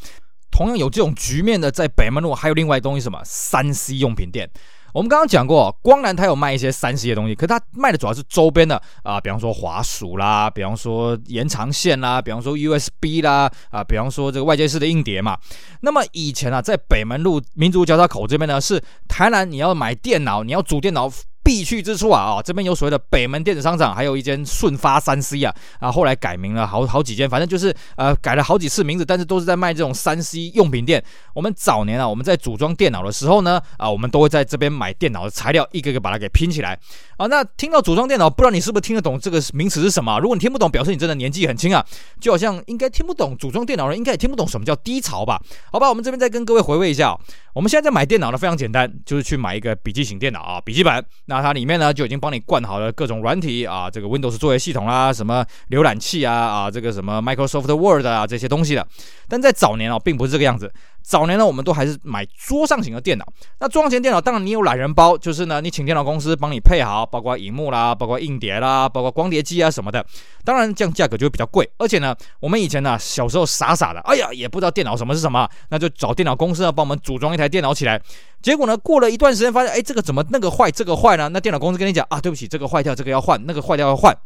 [0.51, 4.51] 同样有这种局面的，在北门路还有另外东西什么三 C 用品店。
[4.95, 15.37] 我们刚刚讲过，光南它有卖一些三 C 的东西，可是它卖的主要是周边的啊，比方说滑鼠啦，比方说延长线啦，比方说 USB 啦，啊，比方说这个外接式的硬碟嘛。
[15.81, 21.11] 那么以前啊，在北门路民族交叉口这边呢，是台南你要买电脑，你要组电脑。
[21.45, 31.05] 必去之处啊啊，这边有所谓的北门电子商场，还有一间顺发三 C 啊啊，后来改名了好好几间，反正就是呃改了好几次名字，但是都是在卖这种三 C 用品店。
[31.35, 36.79] 我们早年啊，我们在组装电脑的时候呢啊，我们都会在这边买电脑的材料，一个个把它给拼起来
[37.19, 37.27] 啊。
[37.27, 40.19] 那听到组装电脑，不知道你是不是听得懂这个名词是什么？
[40.19, 41.85] 如果你听不懂，表示你真的年纪很轻啊，
[42.19, 45.39] 就好像应该听不懂组装电脑的人，应该也听不懂什么叫低潮吧？
[45.71, 47.15] 好吧，我们这边再跟各位回味一下。
[47.55, 51.05] 我们现在在买电脑呢，非常简单，就是去买一个笔记型电脑啊，笔记本。
[51.27, 58.85] 那它里面呢就已经帮你灌好了各种软体啊，这个 Windows 作业系统啦，什么浏览器啊啊，这个什么 Microsoft Word 啊这些东西的。
[59.29, 60.73] 但在早年啊，并不是这个样子。
[61.05, 63.27] 早年呢，我们都还是买桌上型的电脑。
[63.61, 70.05] 那桌上型电脑，当然你有懒人包，就是呢，你请电脑公司帮你配好，包括荧幕啦，包括硬碟啦，包括光碟机啊什么的。
[70.45, 71.71] 当然这样价格就会比较贵。
[71.77, 78.01] 而且呢，我们以前呢，小时候傻傻的，哎呀，也不知道电脑什么是什么，那就找电脑公司呢帮我们组装一台电脑起来。
[78.41, 81.29] 结果呢，过了一段时间，发现，哎，这个怎么那个坏，这个坏呢？
[81.29, 84.17] 那电脑公司跟你讲啊，对不起，这个坏掉，这个要换，那个坏掉要换。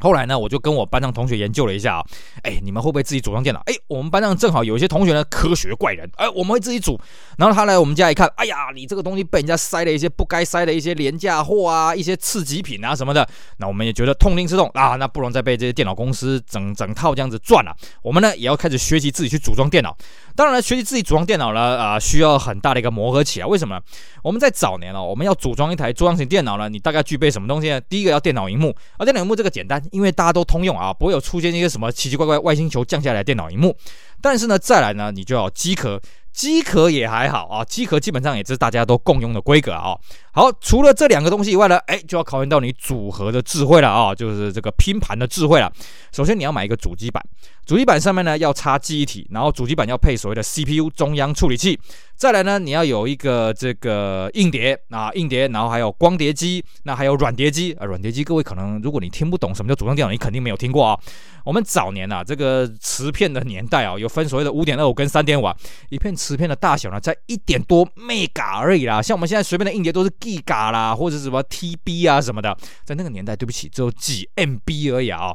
[0.00, 2.04] 后来呢，我就跟我班上同学研究了一下啊，
[2.42, 3.60] 哎，你们会不会自己组装电脑？
[3.66, 6.98] 哎，我们班上正好有一些同学呢，科学怪人，哎，我们会自己组。
[7.36, 13.28] 然后他来我们家一看，哎呀，你这个东西被人家塞了一些不该塞的一些廉价货啊，一些次级品啊什么的。
[13.58, 17.76] 那我们也觉得痛定思痛啊，那不能再被这些电脑公司整整套这样子赚了。
[18.02, 19.96] 我们呢也要开始学习自己去组装电脑。
[20.40, 23.46] 当然了，学习自己组装电脑呢，啊、需要很大的一个磨合期啊。
[23.46, 23.82] 为什么呢？
[24.22, 27.78] 我们在早年哦，我们要组装一台桌上型电脑呢，你大概具备什么东西呢？
[27.78, 33.76] 第一个要电脑荧幕，而电脑荧幕这个简单，因为大家都通用啊，不会有出现一些什么奇奇怪怪外星球降下来的电脑荧幕。
[34.22, 36.00] 但是呢，再来呢，你就要机壳。
[36.32, 39.96] 机壳也还好啊，机壳基本上也是大家都共用的规格啊。
[40.32, 45.70] 好，除了这两个东西以外呢，哎，就要考验到你组合的智慧了啊，就是这个拼盘的智慧了。
[46.12, 47.22] 首先你要买一个主机板，
[47.66, 51.78] 主机板上面呢要插记忆体，然后主机板要配所谓的 CPU 中央处理器。
[52.20, 61.00] 再来呢，你要有一个这个硬碟啊，硬碟，然后还有光碟机，那还有软碟机啊，软碟机各位可能如果你听不懂什么叫组装电脑，你肯定没有听过啊。
[61.46, 65.56] 我们早年啊，这个磁片的年代啊，有分所谓的五点二五跟三点五啊，
[65.88, 69.00] 一片磁片的大小呢，在一点多 mega 而已啦。
[69.00, 72.54] 像我们现在随便的硬碟都是 giga 啦，或者什么 TB 啊什么的，
[72.84, 75.34] 在那个年代，对不起，只有几 MB 而已啊。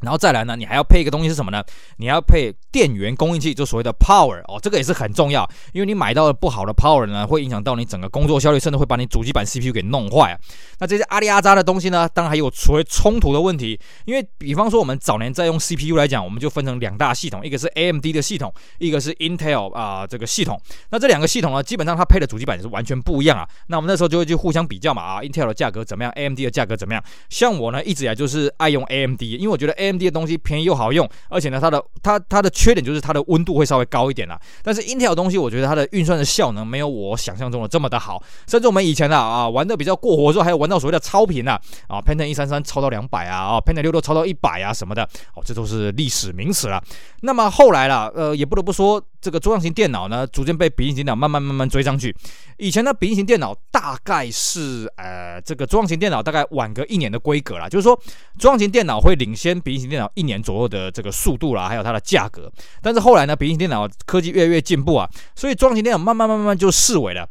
[0.00, 1.62] 然后再来呢，你还要配一个东西是什么呢？
[1.96, 10.38] 你要配电源供应器，就所谓的 power 哦，这个也是很重要，因为你买到了不好的 power 呢，会影响到你整个工作效率，甚至会把你主机板 CPU 给弄坏。
[10.78, 20.60] 那这些阿里阿扎的东西呢，当然还有所谓冲突的问题，因为比方说我们早年在用 CPU 来讲，我们就分成两大系统，一个是 AMD 的系统，一个是 Intel 啊、这个系统。
[20.90, 23.48] 那这两个系统呢，基本上它配的主机板也是完全不一样啊。
[23.68, 27.02] 那我们那时候就会去互相比较嘛啊，Intel 的价格怎么样，AMD 的价格怎么样？
[27.30, 34.38] 像我呢，一直以来就是爱用 AMD，因为我觉得 A AMD 的东西便宜又好用，而且呢，它的它它的缺点就是它的温度会稍微高一点啦。
[34.62, 38.22] 但是 Intel 的东西，我觉得它的运算的效能没有我想象中的这么的好。
[38.46, 45.02] 甚至我们以前啊啊玩的比较过火的时候，还有玩到所谓的超频啊啊，Pentium 一三三超到两百啊啊，Pentium 六六超到一百啊什么的，
[45.34, 46.82] 哦，这都是历史名词了。
[47.22, 52.14] 那么后来啦，呃，也不得不说，这个桌上型电脑呢，逐渐被笔记型电脑慢慢慢慢追上去。
[52.58, 57.98] 以前呢，笔记型电脑大概是呃，这个桌上型电脑大概晚个一年的规格啦，就是说
[58.38, 62.50] 桌上型电脑会领先笔记型电脑一年左右的这个速度啦，还有它的价格。
[62.82, 67.28] 但是后来呢，笔记型电脑科技越来越进步啊，所以桌型电脑慢慢慢慢就式微了。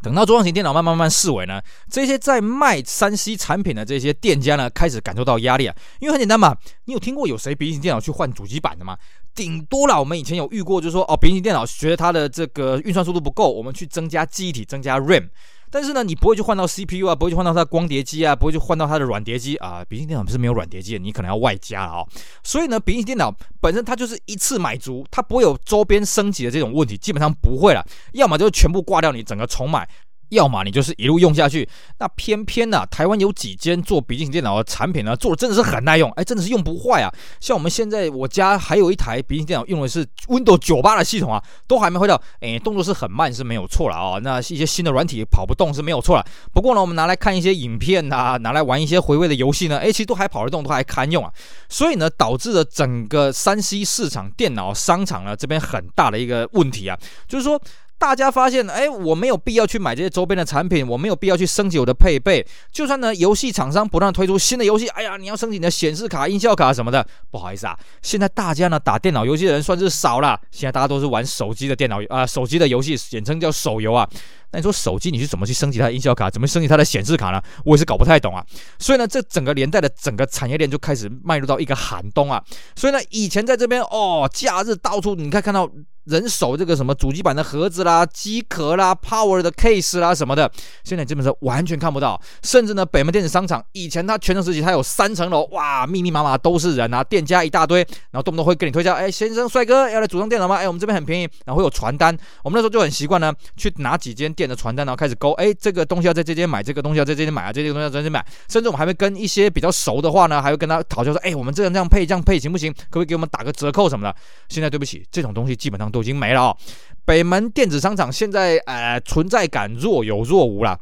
[0.00, 8.96] 等到桌型电脑慢慢慢慢式微呢，这些在卖三 C 产品的这些店家呢，开始感受到压力啊，因为很简单嘛，你有听过有谁笔记型电脑去换主机板的吗？
[9.34, 15.28] 顶多了，我们以前有遇过，就是说哦，笔记型电脑觉得它的这个运算速度不够，我们去增加记忆体，增加 RAM。
[15.70, 19.84] 但是呢，你不会去换到 CPU 啊，不会去换到它的光碟机啊，不会去换到它的软碟机啊。
[19.88, 22.04] 笔记电脑不是没有软碟机的，你可能要外加了啊、
[22.42, 27.84] 所以呢，笔记电脑本身它就是一次买足，它不会有周边升级的这种问题，基本上不会了。
[28.12, 29.88] 要么就是全部挂掉，你整个重买。
[30.30, 37.12] 要么你就是一路用下去，那偏偏呢、啊，台湾有几间做笔记型电脑的产品呢，做的真的是很耐用，哎，真的是用不坏啊。
[37.40, 46.24] 像我们现在我家还有一台笔记型电脑，用的是 Windows 98的系统啊，都还没坏掉，哎，动作是很慢是没有错了啊、那一些新的软体跑不动是没有错了。
[46.52, 51.32] 不过呢，我们拿来看一些影片呐、啊，拿来玩一些回味的游戏呢，哎，其实都还跑得动，都还堪用啊。
[51.68, 57.60] 所以呢，导致了整个 3C 市场电脑商场呢这边很大的一个问题啊，就是说。
[57.98, 62.46] 大家发现，哎，我没有必要去买这些周边的产品，我没有必要去升级我的配备。
[62.70, 74.08] 就算呢，游戏厂商不断推出新的游戏，哎呀，你要升级你的显示卡、音效卡什么的，不好意思啊，现在大家呢打电脑游戏的人算是少了，现在大家都是玩手机的电脑啊、呃，手机的游戏，简称叫手游啊。
[74.52, 77.42] 那你说手机你是怎么去升级它的音效卡，怎么升级它的显示卡呢？
[77.64, 78.44] 我也是搞不太懂啊。
[78.78, 82.42] 所以呢，这整个年代的整个产业链就开始迈入到一个寒冬啊。
[82.76, 85.70] 所以呢，以前在这边哦，假日到处你看看到。
[86.08, 90.50] 人手这个什么主机板的盒子啦、机壳啦、Power 的 case 啦什么的，
[90.82, 92.18] 现在基本上完全看不到。
[92.42, 97.80] 甚至呢，北门电子商场以前它全盛时期，它有三层楼，哇，密密麻麻都是人啊，店家一大堆，
[98.10, 100.56] 然后动不动会跟你推销，哎，先生帅哥要来组装电脑吗？
[100.56, 102.16] 哎，我们这边很便宜，然后会有传单。
[102.42, 108.24] 我们那时候就很习惯呢，去拿几间店的传单，然后开始勾，哎，这个东西要在这间买，这个东西要在这间买啊，这个东西要在这间买。
[108.48, 112.72] 甚至我们还会跟一些比较熟的话呢，还会跟他讨教说，哎，我们这样这样配这样配行不行？
[112.72, 114.14] 可不可以给我们打个折扣什么的？
[114.48, 116.56] 现在对不起，这种东西基本上都已经没了哦。
[117.04, 120.78] 北门电子商场现在呃存在感若有若无了。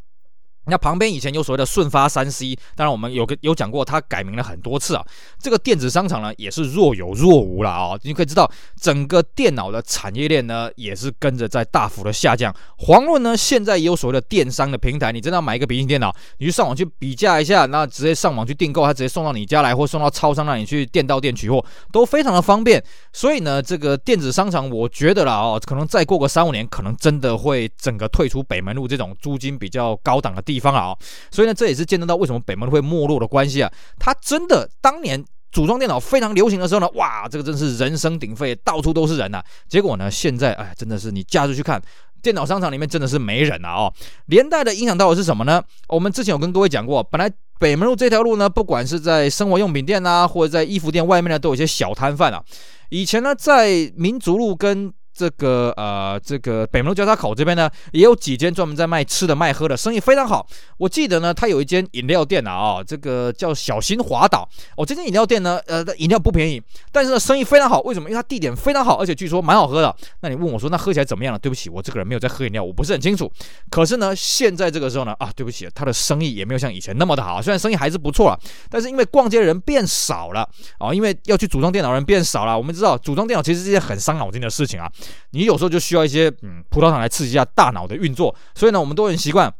[0.66, 5.04] 那旁边以前有所谓的顺发三 C，当然我们有个有讲过，它改名了很多次啊。
[5.38, 7.98] 这个电子商场呢也是若有若无了啊。
[8.02, 8.50] 你可以知道，
[8.80, 12.54] 整个电脑的产业链呢也是跟着在大幅的下降。
[12.78, 22.82] 遑论呢现在也有所谓的电商的平台，你真的要买一个笔记电脑，你去上网去比价一下，那直接上网去订购，它直接送到你家来，或送到超商让你去店到店取货，都非常的方便。
[23.12, 30.96] 所以呢，这个电子商场，我觉得啦哦，可能再过个三五年，可能真的会整个退出北门路这种租金比较高档的地地方啊。
[31.30, 33.70] 所以呢，这也是见证到为什么北门会没落的关系啊。
[33.98, 39.44] 它真的当年组装电脑非常流行的时候呢，哇，这个真是人声鼎沸，到处都是人呐、啊。
[39.68, 41.80] 结果呢，现在哎，真的是你假日去看
[42.22, 43.92] 电脑商场里面真的是没人了哦。
[44.26, 45.62] 连带的影响到的是什么呢？
[45.88, 52.42] 我们之前有跟各位讲过，本来北门路这条路呢，不管是在生活用品店啊，或者在衣服店外面呢，都有一些小摊贩啊。
[52.90, 60.46] 以前呢，在民族路跟这个呃，这个北门路交叉口这边呢，也有几间专门在卖吃的、卖喝的，生意非常好。
[60.76, 64.46] 我记得呢，他有一间饮料店啊，这个叫小心滑倒。
[64.76, 67.80] 哦，这间饮料店呢，呃，饮料不便宜，但是呢，生意非常好。
[67.80, 68.10] 为什么？
[68.10, 69.96] 因为它地点非常好，而且据说蛮好喝的。
[70.20, 71.38] 那你问我说，那喝起来怎么样了？
[71.38, 73.32] 对不起，我这个人没有在喝饮料，我不是很清楚。
[73.70, 77.40] 可是呢，现在这个时候呢，啊，对不起，他的生意也没有像以前那么的好。
[77.40, 80.42] 虽然生意还是不错啊，但是因为逛街的人变少了
[80.78, 82.56] 啊，哦，因为要去组装电脑人变少了。
[82.56, 84.90] 我们知道，组装电脑其实是一件很伤脑筋的事情啊。
[85.30, 89.52] 你有时候就需要一些嗯葡萄糖来刺激一下大脑的运作，所以呢，我们都很习惯。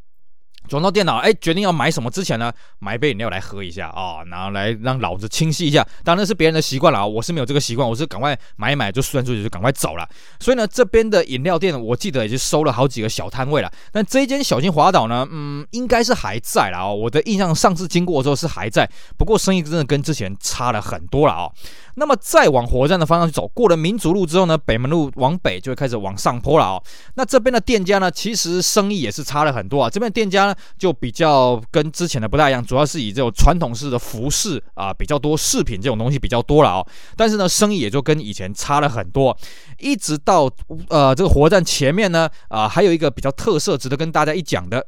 [0.69, 5.87] 转到电脑，哎，决定要买什么之前呢，买一杯饮料来喝一下啊，然后来让脑子清晰一下。
[6.05, 10.09] 当然是别人的习惯了啊，我是没有这个习惯，我是赶快买一买就算出去就赶快走了。
[10.41, 13.71] 所以呢，这边的饮料店我记得已经收了好几个小摊位了。
[13.93, 16.93] 但这一间小心滑倒呢，嗯，应该是还在了啊。
[16.93, 21.51] 我的印象上次经过的时候是还在，不过生意真的跟之前差了很多了啊。
[21.99, 26.83] 那么再往火车站的方向去走，过了民族路之后呢，北门路往北就会开始往上坡了啊。
[27.15, 29.89] 那这边的店家呢，其实生意也是差了很多啊。
[29.89, 36.87] 这边店家呢，就比较跟之前的不大一样，主要是以这种传统式的服饰啊比较多，饰品这种东西比较多了哦。
[37.17, 39.37] 但是呢，生意也就跟以前差了很多。
[39.79, 40.51] 一直到
[40.89, 44.87] 呃这个火车站前面呢，啊还有一个比较特色值得跟大家一讲的，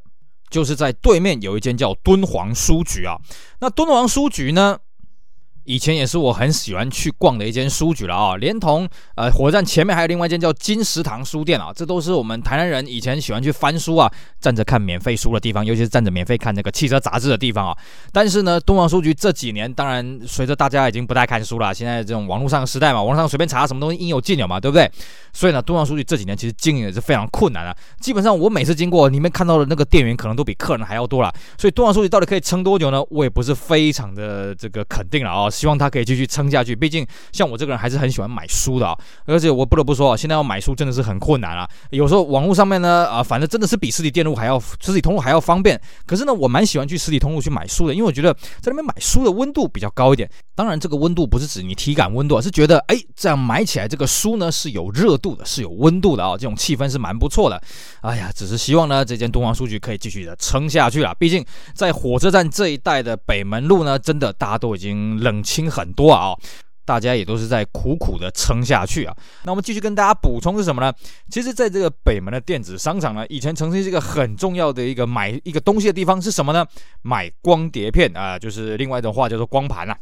[0.49, 3.17] 就是在对面有一间叫敦煌书局啊。
[3.59, 4.77] 那敦煌书局呢，
[5.69, 17.77] 以前也是我很喜欢去逛的一间书局了啊，连同呃火车站前面还有另外一间叫金石堂书店啊，这都是我们台南人以前喜欢去翻书啊，站着看免费书的地方，尤其是站着免费看那个汽车杂志的地方啊。
[18.11, 24.91] 但是呢，敦煌书局这几年当然随着大家已经不太看书了，现在这种网络上的时代嘛，网上随便查什么东西应有尽有嘛，对不对？
[25.33, 27.77] 所以呢，敦煌书局这几年其实经营也是非常困难啊。
[28.01, 32.99] 基本上我每次经过里面看到的那个店员可能都比客人还要多了，所以敦煌书局到底可以撑多久呢？
[33.11, 35.47] 我也不是非常的这个肯定了啊。
[35.59, 36.73] 希望他可以继续撑下去。
[36.73, 41.69] 毕竟像我这个人还是很喜欢买书的啊，而且我不得不说啊，现在要买书真的是很困难啊。
[41.89, 45.79] 有时候网络上面呢，啊，反正真的是比实体店路还要实体通路还要方便。
[46.05, 50.29] 可是呢，我蛮喜欢去实体通路去买书的，因为我觉得在那边买书的温度比较高一点。
[50.55, 57.61] 当然，这个温度不是指你体感温度，而是觉得哎，这样买起来这个书呢是有热度的，是有温度的啊，这种气氛是蛮不错的。
[58.01, 61.13] 哎呀，只是希望呢，这间敦煌书局可以继续的撑下去啊。
[61.17, 66.33] 毕竟在火车站这一带的北门路呢，真的大家都已经冷轻很多啊。
[66.85, 69.15] 大家也都是在苦苦的撑下去啊。
[69.43, 70.91] 那我们继续跟大家补充是什么呢？
[71.29, 76.65] 其实，在这个北门的电子商场呢，以前曾经是一个很重要的一个买一个东西的地方，是什么呢？
[77.03, 79.95] 买光碟片啊、就是另外一种话叫做光盘啊。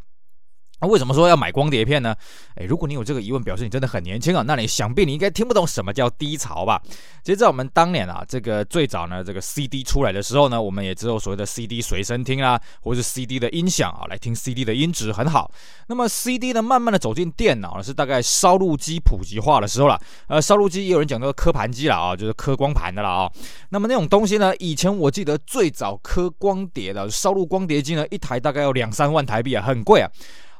[0.80, 2.16] 那为什么说要买光碟片呢？
[2.56, 4.44] 诶，如果你有这个疑问，表示你真的很年轻啊。
[4.46, 6.82] 那你想必你应该听不懂什么叫低潮吧？
[7.24, 15.52] 其实，在我们当年啊，这个最早呢，这个 CD 出来的时候呢，我们也只有所谓的 CD 随身听啊，或者是 CD 的音响啊，来听 CD 的音质很好。
[15.88, 20.00] 那么 CD 呢，慢慢的走进电脑呢，是大概烧录机普及化的时候了。
[20.28, 23.32] 呃，烧录机也有人讲到刻盘机了啊，就是刻光盘的了啊。
[23.70, 30.10] 那么那种东西呢，以前我记得最早刻光碟的烧录光碟机呢，一台大概要两三万台币啊，很贵啊。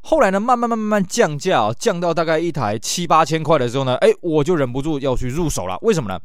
[0.02, 5.78] 后来呢，慢慢慢慢慢降价哦，降到大概一台七八千块的时候呢，哎，我就忍不住要去入手了。
[5.82, 6.20] 为什么呢？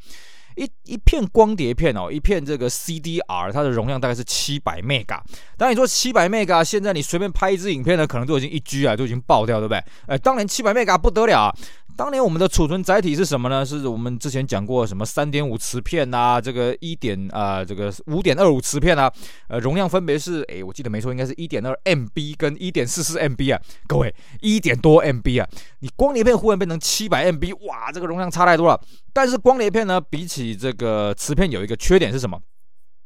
[0.57, 5.21] 一一片光碟片哦，一片这个 CDR，它的容量大概是七百 mega。
[5.57, 9.83] 当你说七百 mega，现在你随便拍一支影片呢，可能都已经一 G 啊，都已经爆掉，对不对？
[10.07, 11.55] 哎，当年七百 mega 不得了啊。
[11.95, 13.67] 当年我们的储存载体是什么呢？
[13.67, 19.13] 是我们之前讲过什么三点五磁片呐、这个一点啊，这个五点二五磁片啊，
[19.49, 25.47] 呃，容量分别是，哎，我记得没错，应该是一点二 MB 跟一点四四 MB 啊，各位一点多 MB 啊，
[25.81, 28.81] 你光碟片忽然变成七百 MB，哇，这个容量差太多了。
[29.13, 32.41] 但是光碟片呢，比起这个磁片有一个缺点是什么？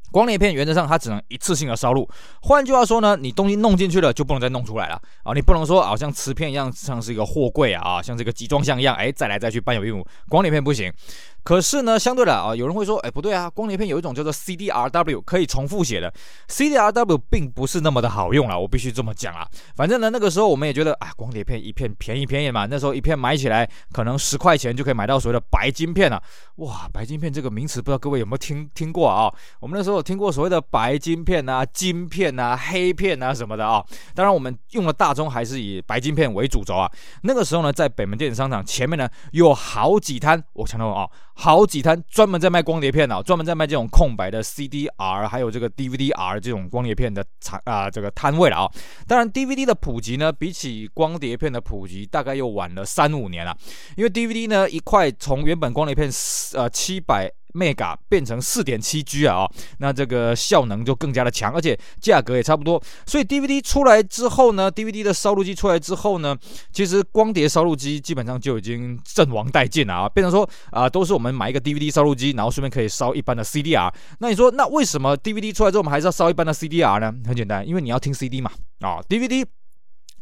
[0.09, 2.09] 光碟片原则上它只能一次性的烧录，
[2.41, 5.33] 换句话说呢，你东西弄进去了就不能再弄出来了啊！
[5.33, 10.89] 你不能说啊，像磁片一样像是一个货柜啊，像这个集装箱一样，哎，再来再去搬有运物，光碟片不行。
[11.47, 16.13] 可是呢，相对的啊，有人会说，哎，不对啊，光碟片有一种叫做 CDRW 可以重复写的
[16.49, 19.47] ，CDRW 并不是那么的好用了，我必须这么讲啊。
[19.73, 26.21] 反正呢，那个时候我们也觉得，啊，光碟片一片便宜便宜嘛，那时候一片买起来可能十块钱就可以买到所谓的白金片了。
[26.57, 29.33] 哇，白金片这个名词，不知道各位有没有听听过啊？
[29.61, 33.81] 我们那时候有听过所谓的白金片啊、金片啊、黑片啊什么的啊。
[34.13, 36.91] 当然，我们用的大宗还是以白金片为主轴啊。
[37.23, 41.07] 那个时候呢，在北门电子商场前面呢，有好几摊，我强调啊。
[41.39, 48.71] 好几摊专门在卖光碟片啊，专门在卖这种空白的 CDR，还有这个 DVD-R 这种光碟片的厂啊，这个摊位了啊。
[49.07, 53.55] 当然，DVD 的普及呢，比起光碟片的普及，大概又晚了三五年了。
[53.95, 56.09] 因为 DVD 呢，一块从原本光碟片
[56.55, 57.31] 呃七百。
[57.53, 62.81] Mega 变成四点七 G 啊，哦，那这个效能就更加的强，而且价格也差不多。
[63.05, 66.37] 所以 DVD 出来之后呢，DVD 的烧录机出来之后呢，
[66.71, 73.91] 其实光碟烧录机基本上就已经阵亡殆尽了啊，变成说啊，都是我们买一个 DVD 烧录机，然后顺便可以烧一般的 CDR。
[74.19, 77.13] 那你说，那为什么 DVD 出来之后，我们还是要烧一般的 CDR 呢？
[77.25, 79.45] 很简单，因为你要听 CD 嘛啊，，DVD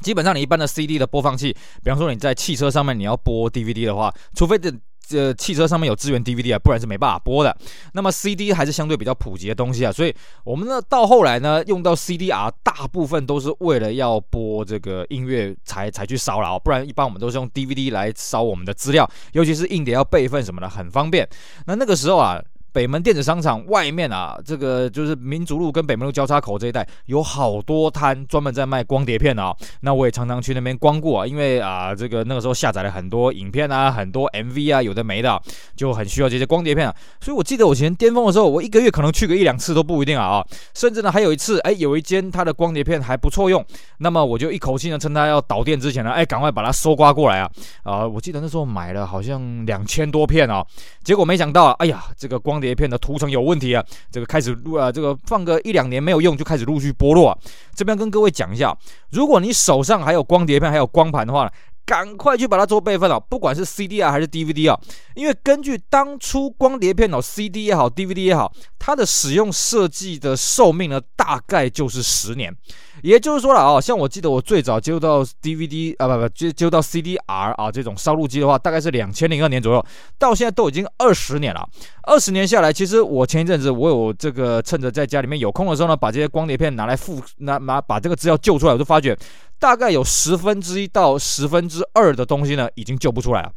[0.01, 1.51] 基本上你一般的 CD 的播放器，
[1.83, 4.71] 比方说你在汽车上面你要播 DVD 的话，除非这。
[5.07, 7.55] 这汽车上面有资源 DVD 啊，不然是没办法播的。
[7.93, 10.13] 那么 CD 还是相对比较普及的东西啊，所以
[10.43, 21.27] 我们呢到后来呢用到 CDR，大部分都是为了要播这个音乐才才去烧了啊，不然一般我们都是用 DVD 来烧我们的资料，尤其是硬碟要备份什么的，很方便。
[21.65, 22.41] 那那个时候啊。
[22.75, 29.55] 北门电子商场外面啊，这个就是民族路跟北门路交叉口这一带，有好多摊专门在卖光碟片啊。
[29.79, 35.41] 那我也常常去那边光顾啊，因为啊，这个那个时候下载了很多影片啊，很多 MV 啊，有的没的，
[35.77, 36.93] 就很需要这些光碟片啊。
[37.21, 40.45] 所以我记得我以前巅峰的时候，我一个月可能去个一两次都不一定啊啊。
[40.73, 43.65] 甚至呢，还有一次，哎，有一间它的光碟片还不错用，
[43.99, 47.49] 那么我就一口气呢，趁它要导电之前呢，哎，赶快把它收刮过来啊
[47.83, 48.05] 啊！
[48.05, 50.61] 我记得那时候买了好像两千多片啊，
[51.05, 52.64] 结果没想到，哎呀，这个光碟。
[52.65, 57.37] 碟片的涂层有问题啊，这个开始录啊，这个放个一两年没有用，就开始陆续剥落啊。
[57.75, 58.75] 这边跟各位讲一下，
[59.11, 61.51] 如果你手上还有光碟片，还有光盘的话，
[61.85, 64.79] 赶快去把它做备份啊，不管是 CD 啊还是 DVD 啊，
[65.13, 68.51] 因为根据当初光碟片哦，CD 也好，DVD 也好，
[68.85, 72.55] 它的使用设计的寿命呢，大概就是十年。
[73.01, 79.83] 也就是说了啊，像我记得我最早接触到 DVD 啊，不不接接触到 CDR 啊这种烧录机的话，大概是两千零二年左右，
[80.19, 81.67] 到现在都已经二十年了。
[82.03, 89.17] 二十年下来，其实我前一阵子我有这个趁着在家里面有空的时候呢，把这些光碟片拿来复拿拿把这个资料救出来，我就发觉
[89.57, 93.51] 大概有十分之一到十分之二的东西呢，已经救不出来了。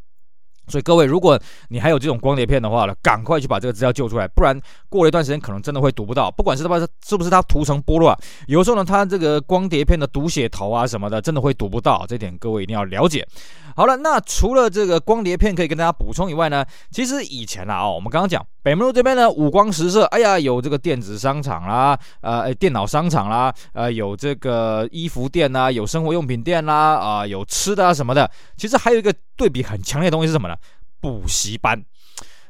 [0.68, 6.31] 所以各位，如果你还有这种光碟片的话呢，赶快去把这个资料救出来，不然过了一段时间可能真的会读不到。
[6.31, 12.04] 不管是它是不是它涂层剥落啊，有时候呢，它这个光碟片的读写头啊什么的，真的会读不到。
[12.09, 13.26] 这点各位一定要了解。
[13.74, 18.44] 好了，那除了这个光碟片可以跟大家补充以外呢，其实以前啊，我们刚刚讲。
[18.68, 28.31] 北门路这边呢，五光十色，哎呀，有这个电子商场啦，呃，电脑商场啦，呃，有这个衣服店呐，有生活用品店啦，啊，有吃的啊什么的。
[28.59, 30.54] 其实还有一个对比很强烈的东西是什么呢？
[31.00, 31.83] 补习班。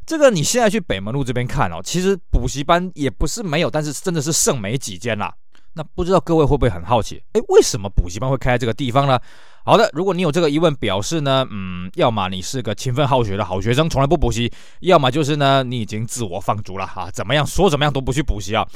[0.04, 5.32] 这个你现在去北门路这边看哦，其实补习班也不是没有，但是真的是剩没几间了。
[5.74, 7.22] 那不知道各位会不会很好奇？
[7.32, 9.18] 诶，为什么补习班会开在这个地方呢？
[9.64, 14.50] 好的，如果你有这个疑问，表示呢，嗯，要么你是个勤奋好学的好学生，从来不补习；
[14.80, 18.66] 要么就是呢，你已经自我放逐了哈，怎么样说怎么样都不去补习啊。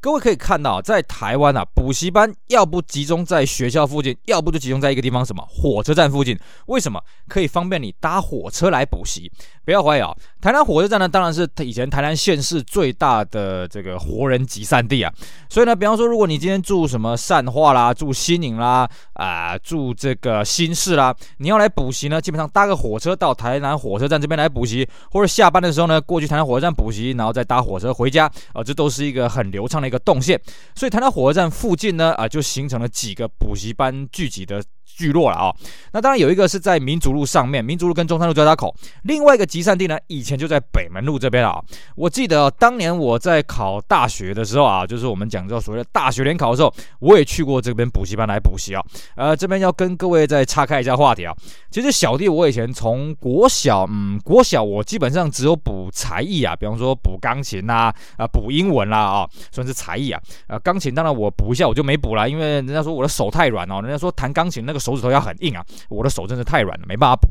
[0.00, 6.38] 各位可以看到，在台湾啊，补习班要不集中在学校附近，要不就集中在一个地方，什么火车站附近？
[6.66, 7.00] 为什么？
[7.26, 9.30] 可以方便你搭火车来补习。
[9.64, 15.12] 不要怀疑啊，台南火车站呢，当然是以前台南县市最大的这个活人集散地啊。
[15.48, 30.40] 所以呢，比方说，如果你今天住什么善化啦，住新营啦，啊、住这个新市啦，你要来补习呢，基本上搭个火车到台南火车站这边来补习，或者下班的时候呢，过去台南火车站补习，然后再搭火车回家，啊、这都是一个很流畅的那个动线。
[30.74, 34.60] 所以谈到火车站附近呢，啊、就形成了几个补习班聚集的。
[34.86, 35.54] 聚落了啊、
[35.92, 41.60] 那当然有一个是在民族路上面，民族路跟中山路交叉口，另外一个集散地呢，以前就在北门路这边啊。
[41.96, 48.82] 我记得当年我在考大学的时候啊，就是我们讲到所谓的大学联考的时候，我也去过这边补习班来补习啊。
[49.16, 51.34] 呃，这边要跟各位再岔开一下话题啊。
[51.70, 60.20] 其实小弟我以前从国小，嗯，国小我基本上只有补才艺啊，比方说补钢琴呐，啊，补英文啦啊，算是才艺啊。
[60.46, 64.75] 呃，钢琴当然我补一下我就没补了，因为人家说我的手太软哦，人家说弹钢琴那。
[64.78, 67.28] 手指头要很硬啊，我的手真是太软了，没办法补。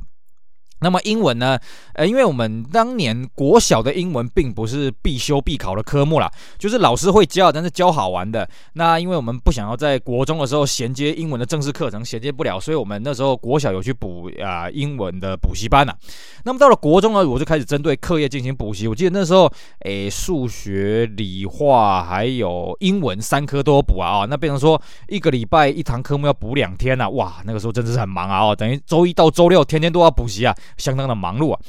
[0.79, 1.57] 那么英文呢？
[1.93, 8.47] 呃，因为我们当年国小的英文并不是必修必考的科目啦，就是老师会教，但是教好玩的。
[8.73, 15.97] 那因为我们不想要在国中的时候衔接英文的正式课程，衔接不了，所以我们那时候国小有去补啊、英文的补习班呐、啊。
[16.43, 18.87] 那么到了国中呢，我就开始针对课业进行补习。
[18.87, 19.51] 我记得那时候，
[19.85, 24.25] 诶，数学、理化还有英文三科都补啊。
[24.29, 28.45] 那变成说一个礼拜一堂科目要补两天呐、啊，哇，那个时候真的是很忙啊。
[28.45, 30.53] 哦，等于周一到周六天天都要补习啊。
[30.77, 31.59] 相当的忙碌啊，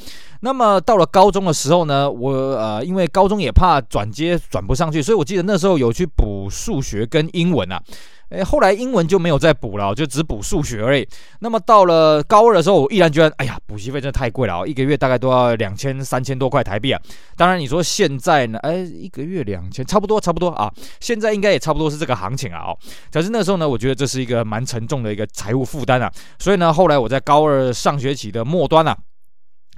[0.40, 7.82] 那么到了高中的时候呢，我呃，因为高中也怕转接转不上去，所以我记得那时候有去补数学跟英文啊，
[8.28, 11.06] 诶，后来英文就没有再补了，就只补数学而已。
[11.40, 17.00] 那么到了高二的时候，我毅然决然，哎呀，补习费真的太贵了，一个月大概都要两千三千多块台币啊。
[17.36, 20.70] 当然你说现在呢，哎，一个月两千，差不多差不多啊，
[21.00, 22.58] 现在应该也差不多是这个行情啊。
[22.66, 22.78] 哦，
[23.10, 28.96] 可是那时候呢，我觉得这是一个蛮沉重的一个财务负担啊，所以呢，后来我在高二上学期的末端啊。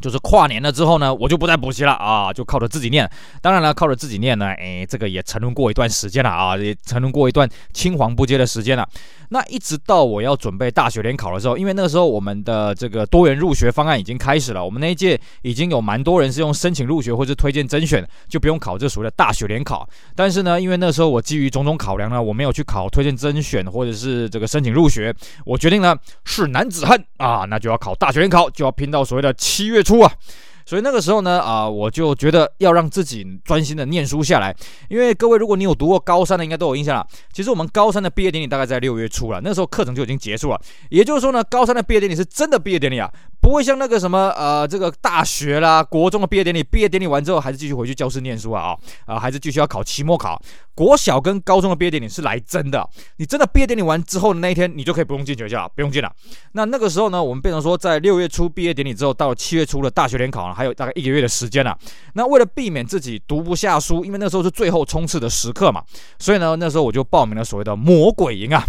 [0.01, 3.09] 就是跨年了之后呢，我就不再补习了啊，就靠着自己念。
[3.43, 8.89] 当然了，靠着自己念呢，哎，这个也沉沦过一段时间了啊，也沉沦过一段青黄不接的时间了。
[9.31, 19.87] 那一直到我要准备大学联考的时候，因为那个时候我们的这个多元入学方案已经开始了，我们那一届已经有蛮多人是用申请入学或者推荐甄选，就不用考这所谓的大学联考。
[20.15, 25.95] 但是呢，因为那时候我基于种种考量呢，我没有去考推荐甄选或者是这个申请入学，我决定呢
[26.25, 30.13] 是男子汉啊，那就要考大学联考，就要拼到所谓的七月出啊。
[30.67, 34.55] 所以那个时候呢，啊，我就觉得要让自己专心的念书下来。
[34.91, 37.07] 因为各位，如果你有读过高三的，应该都有印象了。
[37.33, 40.61] 其实我们高三的毕业典礼大概在六月初了，那时候课程就已经结束了。
[40.91, 43.11] 也就是说呢，高三的毕业典礼是真的毕业典礼啊，
[43.41, 48.77] 不会像那个什么呃，这个大学啦、国中的毕业典礼，毕业典礼完之后还是继续回去教室念书啊，
[49.07, 50.41] 啊，啊，还是继续要考期末考。
[50.75, 56.13] 国小跟高中的毕业典礼是来真的，你真的毕业典礼完之后的那一天，你就可以不用进学校，不用进了。
[56.53, 61.79] 那那个时候呢，我们变成说，在六月初毕业典礼之后，到七月初的大学联考还有大概一个月的时间了啊。
[62.15, 65.83] 那为了避免自己读不下书，因为那时候是最后冲刺的时刻嘛，
[66.19, 68.63] 所以呢，那时候我就报名了所谓的魔鬼营啊。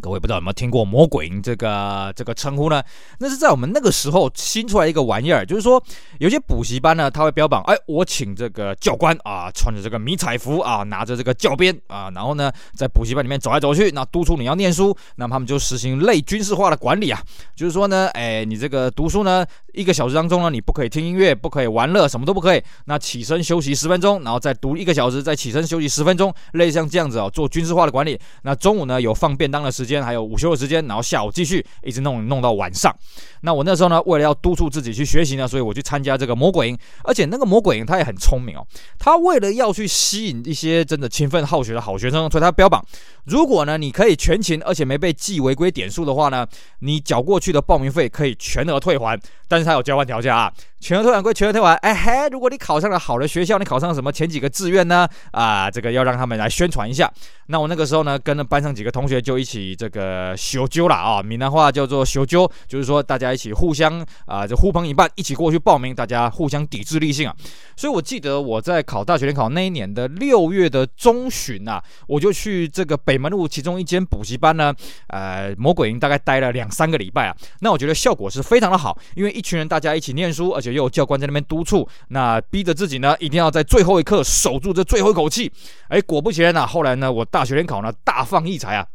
[0.00, 2.82] 各位不知道有没有听过“魔鬼”这个这个称呼呢？
[3.18, 5.82] 那是在我们那个时候新出来一个玩意儿，就是说
[6.18, 17.20] 有些补习班呢，他会标榜，哎，我请这个教官啊，穿着这个迷彩服啊，拿着这个教鞭啊，然后呢，在补习班里面走来走去，那督促你要念书，那他们就实行类军事化的管理啊，
[17.56, 28.20] 就是说呢，哎，你这个读书呢，一个小时当中呢，你不可以听音乐，不可以玩乐，什么都不可以，那起身休息十分钟，然后再读一个小时，再起身休息十分钟，类像这样子哦，做军事化的管理。
[28.42, 30.04] 那中午呢，有放便当的时时间。
[30.04, 32.94] 还有午休的时间，然后下午继续一直弄弄到晚上。
[33.40, 36.78] 那我那时候呢，为了要督促自己去学习呢，所以我去参加这个魔鬼营。
[37.02, 38.66] 而且那个魔鬼营他也很聪明哦，
[38.98, 42.84] 他为了要去吸引一些真的勤奋好学的好学生，所以他标榜，
[43.24, 46.46] 如果呢你可以全勤，而且没被记违规点数的话呢，
[46.80, 49.18] 你缴过去的报名费可以全额退还。
[49.46, 50.52] 但是他有交换条件啊，
[50.84, 51.72] 全额退还归全额退还。
[51.76, 55.08] 哎嘿，如果你考上了好的学校，你考上了什么前几个志愿呢？
[55.30, 57.10] 啊，这个要让他们来宣传一下。
[57.46, 67.34] 那我那个时候呢，跟着班上几个同学就一起这个修揪了啊，闽南话叫做修揪，就是说大家一起互相啊，就呼朋引伴，一起过去报名，大家互相抵制立信啊。
[67.74, 74.74] 所以我记得我在考大学联考那一年的六月的中旬啊，我就去这个北门路其中一间补习班呢，
[75.06, 77.34] 呃，魔鬼营大概待了两三个礼拜啊。
[77.60, 85.52] 那我觉得效果是非常的好，因为一群人大家一起念书，而且有教官在那边督促，那逼着自己呢一定要在最后一刻守住这最后一口气。
[85.88, 88.86] 哎，果不其然呢，后来呢，我大学联考呢大放异彩啊。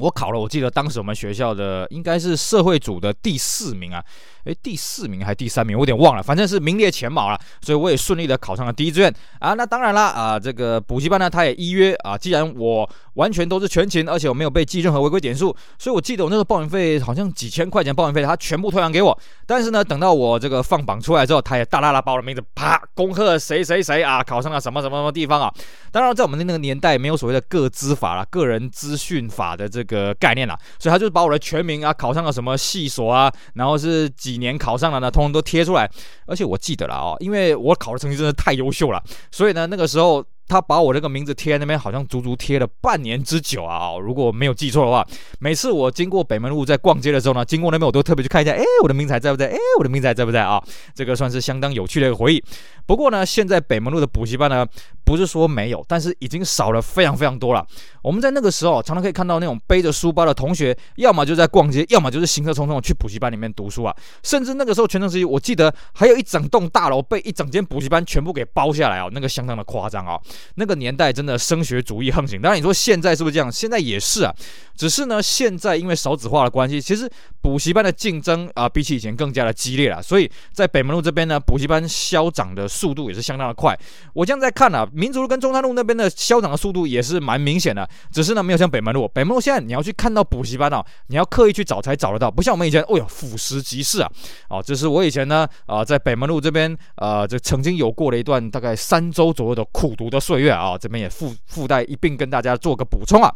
[0.00, 4.02] 我考了，我记得当时我们学校的应该是社会组的第四名啊，
[4.44, 9.54] 诶，第四名还是第三名，我有点忘了，反正是名列前茅了，所以我也顺利的考上了第一志愿啊。
[9.54, 19.18] 那当然啦，啊，这个补习班呢，他也依约啊，既然我完全都是全勤，而且我没有被记任何违规点数，所以我记得我那个报名费好像几千块钱报名费，他全部退还给我。
[19.46, 25.52] 但是呢，等到我这个放榜出来之后，他也大大的把我的名字啪恭贺谁谁谁啊，考上了什么什么什么地方啊。
[25.92, 35.90] 当然，在我们的那个年代，没有所谓的个资法啦，个人资讯法的这个个概念啦，所以他就是把我的全名啊，考上了什么系所啊，然后是几年考上了呢，通通都贴出来。
[36.26, 40.24] 而且我记得了哦，因为我考的成绩真的太优秀了，所以呢，那个时候。
[40.50, 43.96] 他把我这个名字贴在那边，好像足足贴了半年之久啊！
[43.96, 45.06] 如果我没有记错的话，
[45.38, 49.46] 每次我经过北门路在逛街的时候呢，经过那边我都特别去看一下，哎，我的名字还在不在？
[49.46, 50.60] 哎，我的名字还在不在啊？
[50.92, 52.44] 这个算是相当有趣的一个回忆。
[52.84, 54.66] 不过呢，现在北门路的补习班呢，
[55.04, 57.64] 不是说没有，但是已经少了非常非常多了。
[58.02, 63.94] 我们在那个时候常常可以看到那种背着书包的同学，要么就在逛街，要么就是行色匆匆去补习班里面读书啊。
[64.24, 70.18] 甚至那个时候全盛时期，我记得还有一整栋大楼被一整间补习班全部给包下来啊，那个相当的夸张啊。
[70.54, 72.40] 那个年代真的升学主义横行。
[72.40, 73.52] 当然你说现在是不是这样？
[73.52, 74.34] 现在也是啊，
[74.74, 77.10] 只是呢，现在因为少子化的关系，其实
[77.42, 80.02] 补习班的竞争啊，比起以前更加的激烈了。
[80.02, 82.66] 所以在北门路这边呢，补习班消长的。
[82.80, 83.78] 速度也是相当的快，
[84.14, 94.10] 我这样在看啊，民族路跟中山路那边的消长的速度也是蛮明显的，只是呢没有像北门路，北门路现在你要去看到补习班啊，你要刻意去找才找得到，不像我们以前，哦哟，俯拾即是啊，
[94.48, 103.34] 哦，这是我以前呢啊在北门路这边啊，这曾经有过了一段大概三周左右的苦读的岁月啊，这边也附附带一并跟大家做个补充啊。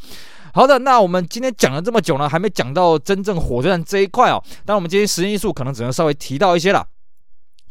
[0.52, 6.86] 好的，那我们今天讲了这么久呢，还没讲到真正火车站这一块哦，当然我们今天时间因素可能只能稍微提到一些了。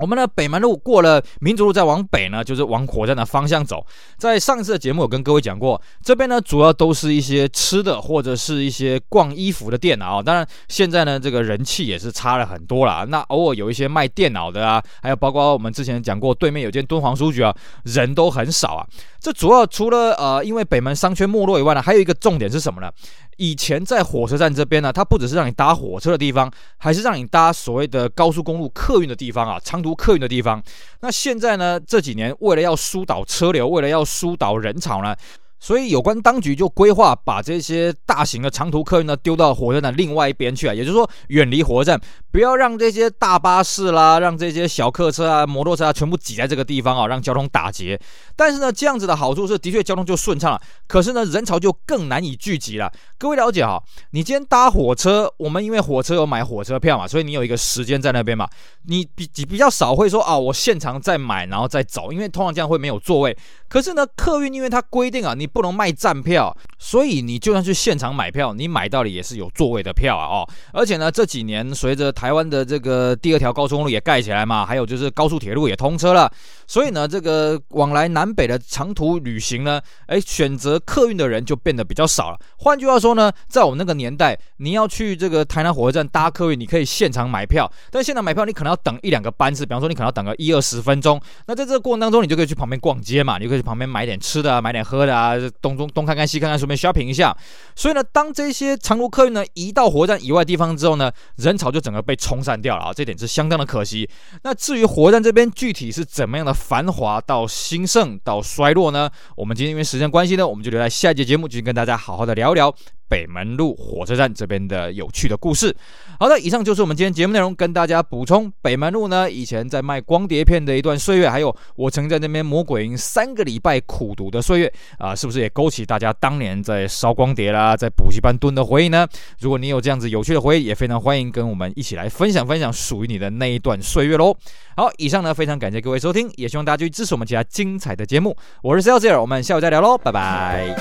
[0.04, 3.86] 我们的北门路过了民族路，再往北呢，就是往火车站的方向走。
[4.18, 10.22] 在上次的节目，有跟各位讲过，这边呢主要都是一些吃的或者是一些逛衣服的店啊。
[10.22, 13.06] 当然，现在呢这个人气也是差了很多了。
[13.06, 18.86] 那偶尔有一些卖电脑的啊，还有包括我们之前讲过，对面有间敦煌书局啊，人都很少啊。
[19.22, 22.92] 这主要除了呃，因为北门商圈没落以外呢，还有一个重点是什么呢？
[23.38, 30.62] 以前在火车站这边呢，它不只是让你搭火车的地方，还是让你搭所谓的高速公路客运的地方啊，长途客运的地方。
[31.02, 35.16] 那现在呢，这几年为了要疏导车流，为了要疏导人潮呢。
[35.64, 42.02] 所以，有关当局就规划把这些大型的长途客运呢丢到火车站另外一边去啊，也就是说远离火车站，
[42.34, 47.98] 不要让这些大巴士啦、让这些小客车啊、摩托车啊全部挤在这个地方啊，让交通打结。
[48.36, 50.62] 但是呢，这样子的好处是，的确交通就顺畅了。
[50.86, 52.92] 可是呢，人潮就更难以聚集了。
[53.18, 58.46] 各位了解哈，你今天搭火车，我们因为火车有买火车票嘛，所以你有一个时间在那边嘛，
[58.88, 63.38] 你比比较少会说啊，我现场再买然后再走，因为通常这样会没有座位。
[63.74, 70.48] 可是呢，客运因为它规定啊，你不能卖站票，所以你就算去现场买票，你买到的也是有座位的票啊哦。
[70.74, 76.32] 而且呢，这几年随着台湾的这个第二条高速公路也盖起来嘛，还有就是高速铁路也通车了，
[76.74, 82.40] 所以呢，这个往来南北的长途旅行呢，哎，选择客运的人就变得比较少了。
[82.58, 91.22] 换句话说呢，在我们那个年代，你要去这个台南火车站搭客运，你可以现场买票，但现场买票你可能要等一两个班次，比方说你可能要等个一二十分钟。
[91.46, 93.64] 那在这个过程当中，你就可以去旁边逛街嘛，你就可以去。
[93.64, 97.38] 旁边买点吃的啊，买点喝的啊，东中东看看西看看，顺便 shopping 一下。
[97.76, 104.10] 所以呢，当这些长途客运呢移到火车站以外地方之后呢，人潮就整个被冲散掉了啊，这点是相当的可惜。
[104.42, 109.10] 那至于火车站这边具体是怎么样的繁华到兴盛到衰落呢？
[109.36, 112.74] 我们今天因为时间关系呢，我们就留在下一节节目继续跟大家好好的聊一聊。
[113.08, 115.76] 北门路火车站这边的有趣的故事。
[116.20, 129.08] 好的，以上就是我们今天节目内容，跟大家补充北门路呢以前在卖光碟片的一段岁月，还有我曾在那边魔鬼营三个礼拜苦读的岁月啊，是不是也勾起大家当年在烧光碟啦，在补习班蹲的回忆呢？
[129.40, 134.36] 如果你有这样子有趣的回忆，也非常欢迎跟我们一起来分享分享属于你的那一段岁月喽。
[134.76, 138.36] 好，以上呢非常感谢各位收听，也希望大家继续支持我们其他精彩的节目。
[138.62, 140.74] 我是 Selzer，我们下午再聊喽，拜拜。